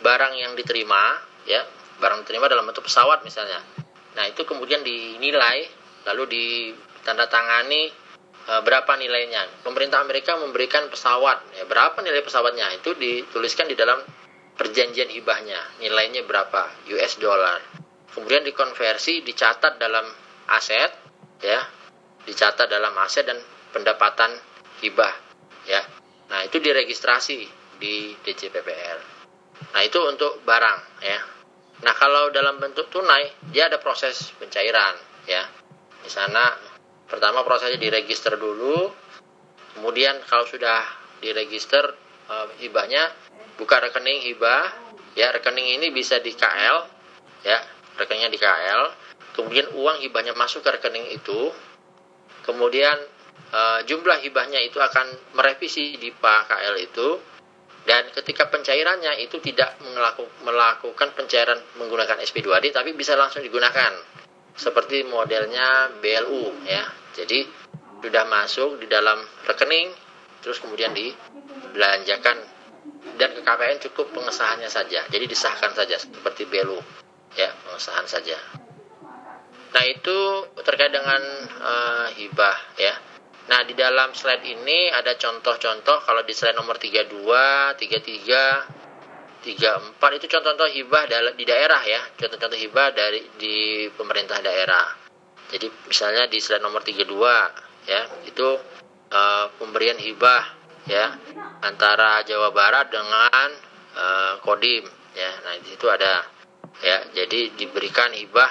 [0.00, 1.60] barang yang diterima, ya,
[2.00, 3.60] barang diterima dalam bentuk pesawat misalnya.
[4.16, 5.68] Nah, itu kemudian dinilai,
[6.08, 7.82] lalu ditandatangani
[8.48, 9.62] e, berapa nilainya.
[9.62, 14.00] Pemerintah Amerika memberikan pesawat, ya, berapa nilai pesawatnya itu dituliskan di dalam
[14.58, 17.62] perjanjian hibahnya, nilainya berapa US dollar.
[18.10, 20.04] Kemudian dikonversi, dicatat dalam
[20.50, 20.90] aset,
[21.38, 21.62] ya,
[22.26, 23.38] dicatat dalam aset dan
[23.70, 24.34] pendapatan
[24.82, 25.14] hibah
[25.64, 25.80] ya.
[26.28, 27.38] Nah, itu diregistrasi
[27.78, 28.98] di DJPPR.
[29.72, 31.20] Nah, itu untuk barang ya.
[31.78, 34.98] Nah, kalau dalam bentuk tunai dia ada proses pencairan
[35.30, 35.46] ya.
[36.02, 36.52] Di sana
[37.06, 38.90] pertama prosesnya diregister dulu.
[39.78, 40.82] Kemudian kalau sudah
[41.22, 41.94] diregister
[42.28, 43.10] e, hibahnya
[43.56, 44.68] buka rekening hibah
[45.18, 46.76] ya, rekening ini bisa di KL
[47.42, 47.58] ya,
[47.98, 48.82] rekeningnya di KL.
[49.34, 51.50] Kemudian uang hibahnya masuk ke rekening itu.
[52.42, 52.96] Kemudian
[53.52, 57.08] uh, jumlah hibahnya itu akan merevisi di KL itu
[57.88, 59.80] dan ketika pencairannya itu tidak
[60.44, 63.96] melakukan pencairan menggunakan SP2D tapi bisa langsung digunakan
[64.52, 66.84] seperti modelnya BLU ya
[67.16, 67.48] jadi
[68.04, 69.16] sudah masuk di dalam
[69.48, 69.88] rekening
[70.48, 72.56] terus kemudian dibelanjakan.
[73.20, 75.04] Dan ke KPN cukup pengesahannya saja.
[75.12, 76.80] Jadi disahkan saja seperti BLU
[77.36, 78.38] ya pengesahan saja.
[79.76, 81.20] Nah itu terkait dengan
[81.60, 82.96] uh, hibah ya.
[83.48, 86.04] Nah, di dalam slide ini ada contoh-contoh.
[86.04, 92.92] Kalau di slide nomor 32, 33, 34 itu contoh-contoh hibah di daerah ya, contoh-contoh hibah
[92.92, 94.84] dari di pemerintah daerah.
[95.48, 98.48] Jadi misalnya di slide nomor 32 ya, itu
[99.12, 100.44] uh, pemberian hibah
[100.88, 101.16] ya
[101.64, 103.48] antara Jawa Barat dengan
[103.96, 105.30] uh, Kodim ya.
[105.44, 106.24] Nah, di situ ada
[106.80, 108.50] ya, jadi diberikan hibah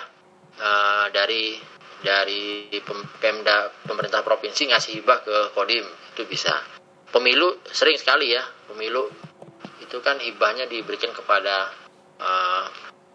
[0.60, 1.58] uh, dari
[1.98, 2.70] dari
[3.18, 6.54] Pemda pemerintah provinsi ngasih hibah ke Kodim itu bisa.
[7.08, 9.08] Pemilu sering sekali ya, pemilu
[9.80, 11.72] itu kan hibahnya diberikan kepada
[12.20, 12.68] uh,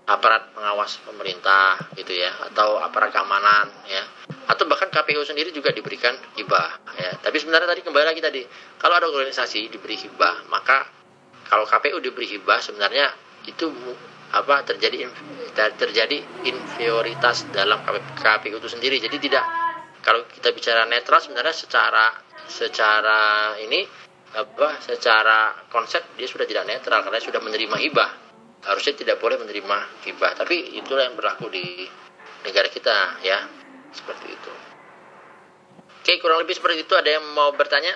[0.08, 4.02] aparat pengawas pemerintah gitu ya atau aparat keamanan ya
[4.62, 8.46] atau bahkan KPU sendiri juga diberikan hibah ya tapi sebenarnya tadi kembali lagi tadi
[8.78, 10.86] kalau ada organisasi diberi hibah maka
[11.50, 13.10] kalau KPU diberi hibah sebenarnya
[13.50, 13.66] itu
[14.32, 15.04] apa terjadi
[15.76, 17.84] terjadi inferioritas dalam
[18.16, 18.96] KPU itu sendiri.
[18.96, 19.44] Jadi tidak
[20.00, 22.16] kalau kita bicara netral sebenarnya secara
[22.48, 23.84] secara ini
[24.32, 28.10] apa secara konsep dia sudah tidak netral karena sudah menerima hibah.
[28.62, 31.84] Harusnya tidak boleh menerima hibah, tapi itulah yang berlaku di
[32.46, 33.61] negara kita ya.
[33.92, 34.52] Seperti itu.
[36.02, 36.94] Oke, kurang lebih seperti itu.
[36.96, 37.94] Ada yang mau bertanya?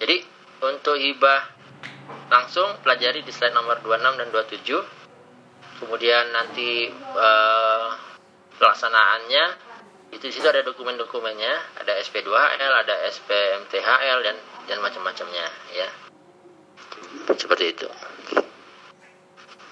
[0.00, 0.24] Jadi
[0.64, 1.60] untuk hibah
[2.32, 5.00] langsung pelajari di slide nomor 26 dan 27
[5.80, 7.88] kemudian nanti uh,
[8.60, 9.68] pelaksanaannya.
[10.10, 11.80] Itu di situ ada dokumen-dokumennya.
[11.84, 14.36] Ada SP2HL ada SPMTHL dan
[14.68, 15.88] dan macam-macamnya ya.
[17.34, 17.88] Seperti itu.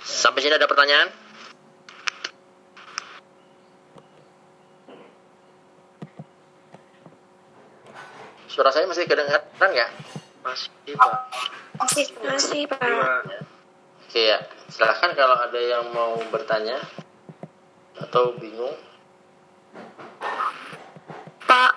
[0.02, 1.27] Sampai sini ada pertanyaan
[8.58, 9.90] suara saya masih kedengaran nggak
[10.42, 11.14] masih pak
[11.78, 16.82] masih masih pak oke ya silahkan kalau ada yang mau bertanya
[18.02, 18.74] atau bingung
[21.46, 21.70] pak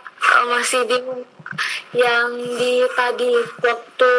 [0.49, 1.21] masih bingung
[1.93, 3.29] yang di tadi
[3.61, 4.13] waktu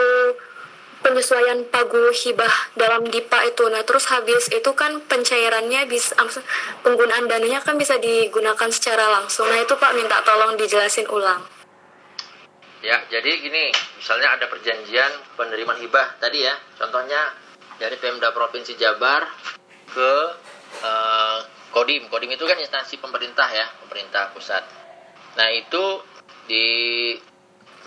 [1.02, 3.66] penyesuaian pagu hibah dalam DIPA itu.
[3.66, 6.14] Nah, terus habis itu kan pencairannya bisa
[6.86, 9.50] penggunaan dananya kan bisa digunakan secara langsung.
[9.50, 11.42] Nah, itu Pak minta tolong dijelasin ulang.
[12.82, 17.30] Ya, jadi gini, misalnya ada perjanjian penerimaan hibah tadi ya, contohnya
[17.78, 19.22] dari Pemda Provinsi Jabar
[19.86, 20.12] ke
[20.82, 21.38] uh,
[21.70, 22.10] Kodim.
[22.10, 24.66] Kodim itu kan instansi pemerintah ya, pemerintah pusat.
[25.38, 26.02] Nah, itu
[26.50, 26.66] di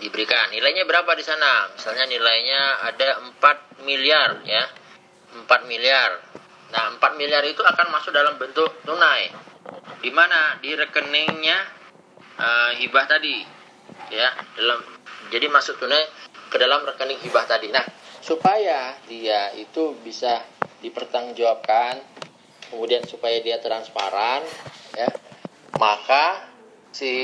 [0.00, 1.76] diberikan nilainya berapa di sana?
[1.76, 4.64] Misalnya nilainya ada 4 miliar ya.
[5.44, 6.24] 4 miliar.
[6.72, 9.28] Nah, 4 miliar itu akan masuk dalam bentuk tunai.
[10.00, 10.56] Di mana?
[10.56, 11.58] Di rekeningnya
[12.40, 13.55] uh, hibah tadi
[14.10, 14.80] ya dalam
[15.30, 16.06] jadi masuk tunai
[16.50, 17.74] ke dalam rekening hibah tadi.
[17.74, 17.82] Nah,
[18.22, 20.42] supaya dia itu bisa
[20.82, 21.98] dipertanggungjawabkan
[22.70, 24.42] kemudian supaya dia transparan
[24.98, 25.06] ya
[25.78, 26.46] maka
[26.90, 27.14] si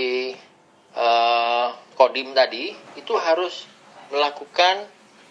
[0.92, 3.64] eh, kodim tadi itu harus
[4.12, 4.84] melakukan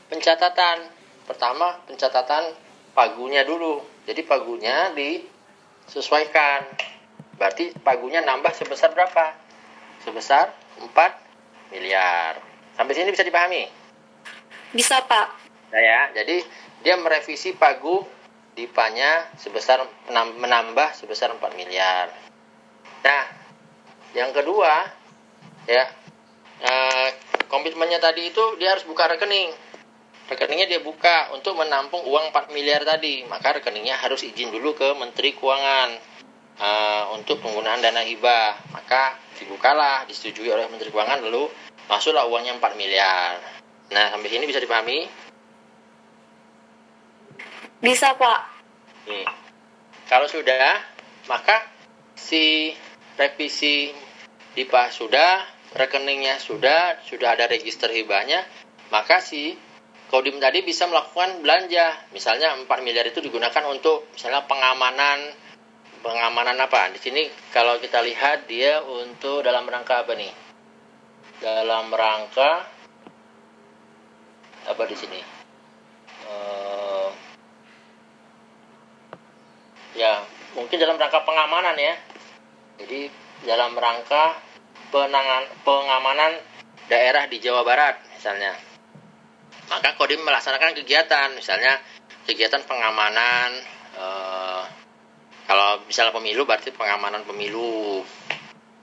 [0.09, 0.89] pencatatan.
[1.29, 2.51] Pertama pencatatan
[2.97, 3.85] pagunya dulu.
[4.09, 6.65] Jadi pagunya disesuaikan.
[7.37, 9.37] Berarti pagunya nambah sebesar berapa?
[10.01, 10.49] Sebesar
[10.81, 11.20] 4
[11.71, 12.37] miliar
[12.75, 13.65] sampai sini bisa dipahami
[14.71, 15.27] Bisa, Pak.
[15.75, 16.39] Nah ya, jadi
[16.79, 18.07] dia merevisi pagu
[18.55, 22.07] dipanya sebesar menam- menambah sebesar 4 miliar.
[23.03, 23.23] Nah,
[24.15, 24.71] yang kedua
[25.67, 25.83] ya
[26.63, 27.09] eh,
[27.51, 29.51] komitmennya tadi itu dia harus buka rekening.
[30.31, 34.87] Rekeningnya dia buka untuk menampung uang 4 miliar tadi, maka rekeningnya harus izin dulu ke
[34.95, 35.91] Menteri Keuangan
[36.61, 38.61] eh, untuk penggunaan dana hibah.
[38.69, 41.49] Maka dibukalah, disetujui oleh Menteri Keuangan lalu
[41.89, 43.41] masuklah uangnya 4 miliar.
[43.91, 45.09] Nah, sampai sini bisa dipahami?
[47.81, 48.39] Bisa, Pak.
[49.09, 49.25] Hmm.
[50.05, 50.79] Kalau sudah,
[51.27, 51.65] maka
[52.13, 52.71] si
[53.17, 53.89] revisi
[54.53, 55.43] DIPA sudah,
[55.73, 58.45] rekeningnya sudah, sudah ada register hibahnya,
[58.93, 59.57] maka si
[60.11, 62.11] Kodim tadi bisa melakukan belanja.
[62.11, 65.31] Misalnya 4 miliar itu digunakan untuk misalnya pengamanan
[66.01, 66.91] pengamanan apa?
[66.91, 70.33] Di sini kalau kita lihat dia untuk dalam rangka apa nih?
[71.41, 72.51] Dalam rangka
[74.67, 75.21] apa di sini?
[76.31, 77.09] Eh,
[79.97, 80.23] ya
[80.55, 81.95] mungkin dalam rangka pengamanan ya
[82.79, 83.11] jadi
[83.45, 84.39] dalam rangka
[84.91, 86.39] penangan pengamanan
[86.87, 88.55] daerah di Jawa Barat misalnya
[89.71, 91.79] maka Kodim melaksanakan kegiatan misalnya
[92.27, 93.49] kegiatan pengamanan
[93.95, 94.63] eh,
[95.51, 97.99] kalau misalnya pemilu berarti pengamanan pemilu.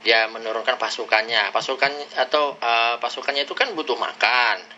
[0.05, 1.49] Dia menurunkan pasukannya.
[1.49, 4.77] Pasukan atau eh, pasukannya itu kan butuh makan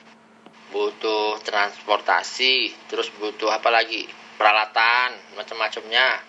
[0.70, 4.06] butuh transportasi terus butuh apa lagi?
[4.38, 6.22] Peralatan macam-macamnya.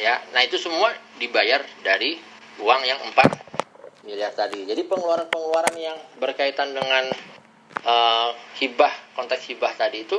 [0.00, 0.88] Ya nah itu semua
[1.20, 2.16] dibayar dari
[2.56, 4.64] uang yang 4 miliar tadi.
[4.64, 7.12] Jadi pengeluaran-pengeluaran yang berkaitan dengan
[7.84, 10.16] eh, hibah konteks hibah tadi itu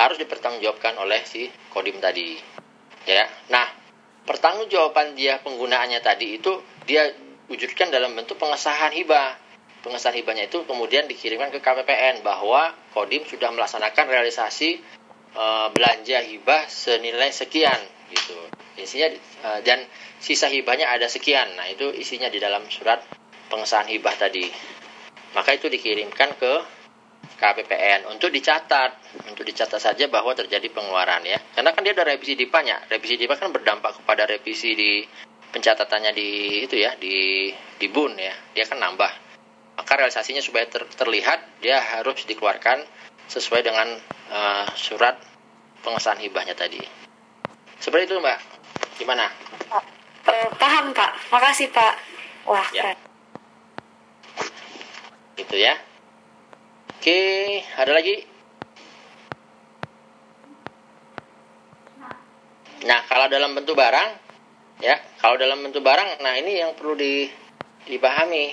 [0.00, 2.40] harus dipertanggungjawabkan oleh si kodim tadi.
[3.04, 3.84] Ya nah
[4.26, 7.14] pertanggungjawaban dia penggunaannya tadi itu dia
[7.46, 9.38] wujudkan dalam bentuk pengesahan hibah.
[9.86, 14.82] Pengesahan hibahnya itu kemudian dikirimkan ke KPPN bahwa kodim sudah melaksanakan realisasi
[15.32, 17.78] eh, belanja hibah senilai sekian
[18.10, 18.34] gitu.
[18.74, 19.86] Isinya eh, dan
[20.18, 21.54] sisa hibahnya ada sekian.
[21.54, 22.98] Nah itu isinya di dalam surat
[23.46, 24.50] pengesahan hibah tadi.
[25.38, 26.52] Maka itu dikirimkan ke
[27.36, 28.94] KPPN untuk dicatat
[29.26, 31.36] untuk dicatat saja bahwa terjadi pengeluaran ya.
[31.52, 35.02] Karena kan dia ada revisi DIPA-nya revisi DIPA kan berdampak kepada revisi di
[35.50, 36.28] pencatatannya di
[36.64, 38.34] itu ya di di BUN ya.
[38.54, 39.12] Dia kan nambah.
[39.76, 42.80] Maka realisasinya supaya ter- terlihat dia harus dikeluarkan
[43.28, 43.88] sesuai dengan
[44.32, 45.18] eh, surat
[45.84, 46.80] pengesahan hibahnya tadi.
[47.82, 48.38] Seperti itu mbak.
[48.96, 49.28] Gimana?
[50.26, 51.30] Eh, paham, Pak.
[51.30, 51.94] Makasih, Pak.
[52.48, 52.96] Wah, Ya.
[55.36, 55.76] gitu ya
[57.06, 58.18] oke ada lagi?
[62.82, 64.10] Nah kalau dalam bentuk barang
[64.82, 67.30] ya kalau dalam bentuk barang nah ini yang perlu di,
[67.86, 68.50] dipahami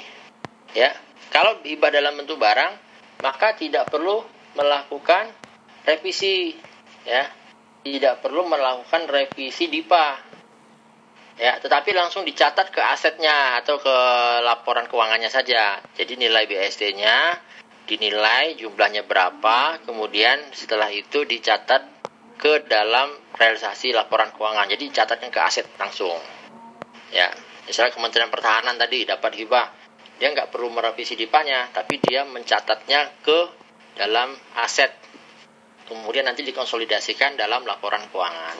[0.78, 0.94] ya.
[1.34, 2.78] Kalau hibah dalam bentuk barang
[3.26, 4.22] maka tidak perlu
[4.54, 5.34] melakukan
[5.90, 6.54] revisi
[7.10, 7.26] ya.
[7.82, 10.08] Tidak perlu melakukan revisi DIPA
[11.42, 11.58] ya.
[11.58, 13.96] Tetapi langsung dicatat ke asetnya atau ke
[14.46, 15.82] laporan keuangannya saja.
[15.98, 17.50] Jadi nilai BSD-nya
[17.84, 21.84] dinilai jumlahnya berapa kemudian setelah itu dicatat
[22.40, 24.68] ke dalam realisasi laporan keuangan.
[24.68, 26.16] Jadi dicatatkan ke aset langsung.
[27.12, 27.32] Ya
[27.64, 29.68] misalnya Kementerian Pertahanan tadi dapat hibah.
[30.20, 33.40] Dia nggak perlu merevisi DIPA-nya tapi dia mencatatnya ke
[33.96, 34.92] dalam aset.
[35.84, 38.56] Kemudian nanti dikonsolidasikan dalam laporan keuangan.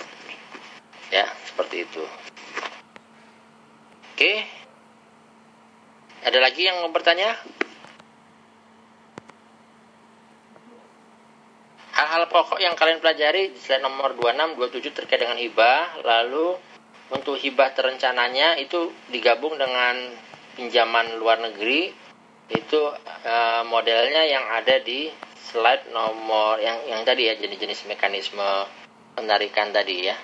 [1.12, 2.04] Ya seperti itu.
[4.14, 4.34] Oke.
[6.24, 7.36] Ada lagi yang mau bertanya
[11.94, 16.58] hal-hal pokok yang kalian pelajari di slide nomor 26 27 terkait dengan hibah lalu
[17.14, 19.94] untuk hibah terencananya itu digabung dengan
[20.58, 21.94] pinjaman luar negeri.
[22.50, 22.92] Itu
[23.24, 28.66] eh, modelnya yang ada di slide nomor yang yang tadi ya jenis-jenis mekanisme
[29.14, 30.18] penarikan tadi ya.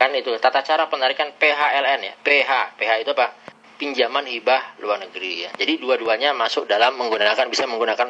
[0.00, 2.14] Kan itu tata cara penarikan PHLN ya.
[2.24, 3.36] PH PH itu apa?
[3.76, 5.50] Pinjaman hibah luar negeri ya.
[5.56, 8.08] Jadi dua-duanya masuk dalam menggunakan bisa menggunakan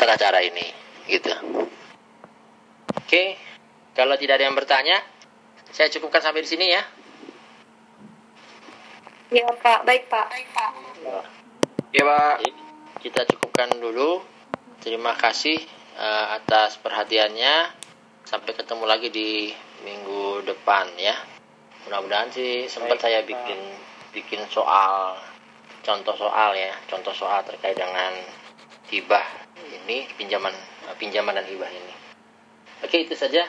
[0.00, 0.64] tata cara ini
[1.06, 1.32] gitu
[2.96, 3.36] Oke,
[3.96, 4.98] kalau tidak ada yang bertanya,
[5.70, 6.82] saya cukupkan sampai di sini ya.
[9.34, 10.26] Ya Pak, baik Pak.
[10.30, 10.70] Baik Pak.
[11.90, 12.34] Oke Pak,
[13.02, 14.22] kita cukupkan dulu.
[14.80, 15.58] Terima kasih
[15.98, 17.74] uh, atas perhatiannya.
[18.26, 19.50] Sampai ketemu lagi di
[19.86, 21.14] minggu depan ya.
[21.86, 23.58] Mudah-mudahan sih sempat saya bikin
[24.10, 25.14] bikin soal
[25.86, 28.10] contoh soal ya, contoh soal terkait dengan
[28.90, 29.22] hibah
[29.62, 30.50] ini pinjaman
[30.90, 32.05] eh, pinjaman dan hibah ini.
[32.84, 33.48] Oke, itu saja.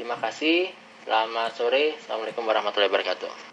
[0.00, 0.72] Terima kasih.
[1.04, 1.98] Selamat sore.
[2.00, 3.51] Assalamualaikum warahmatullahi wabarakatuh.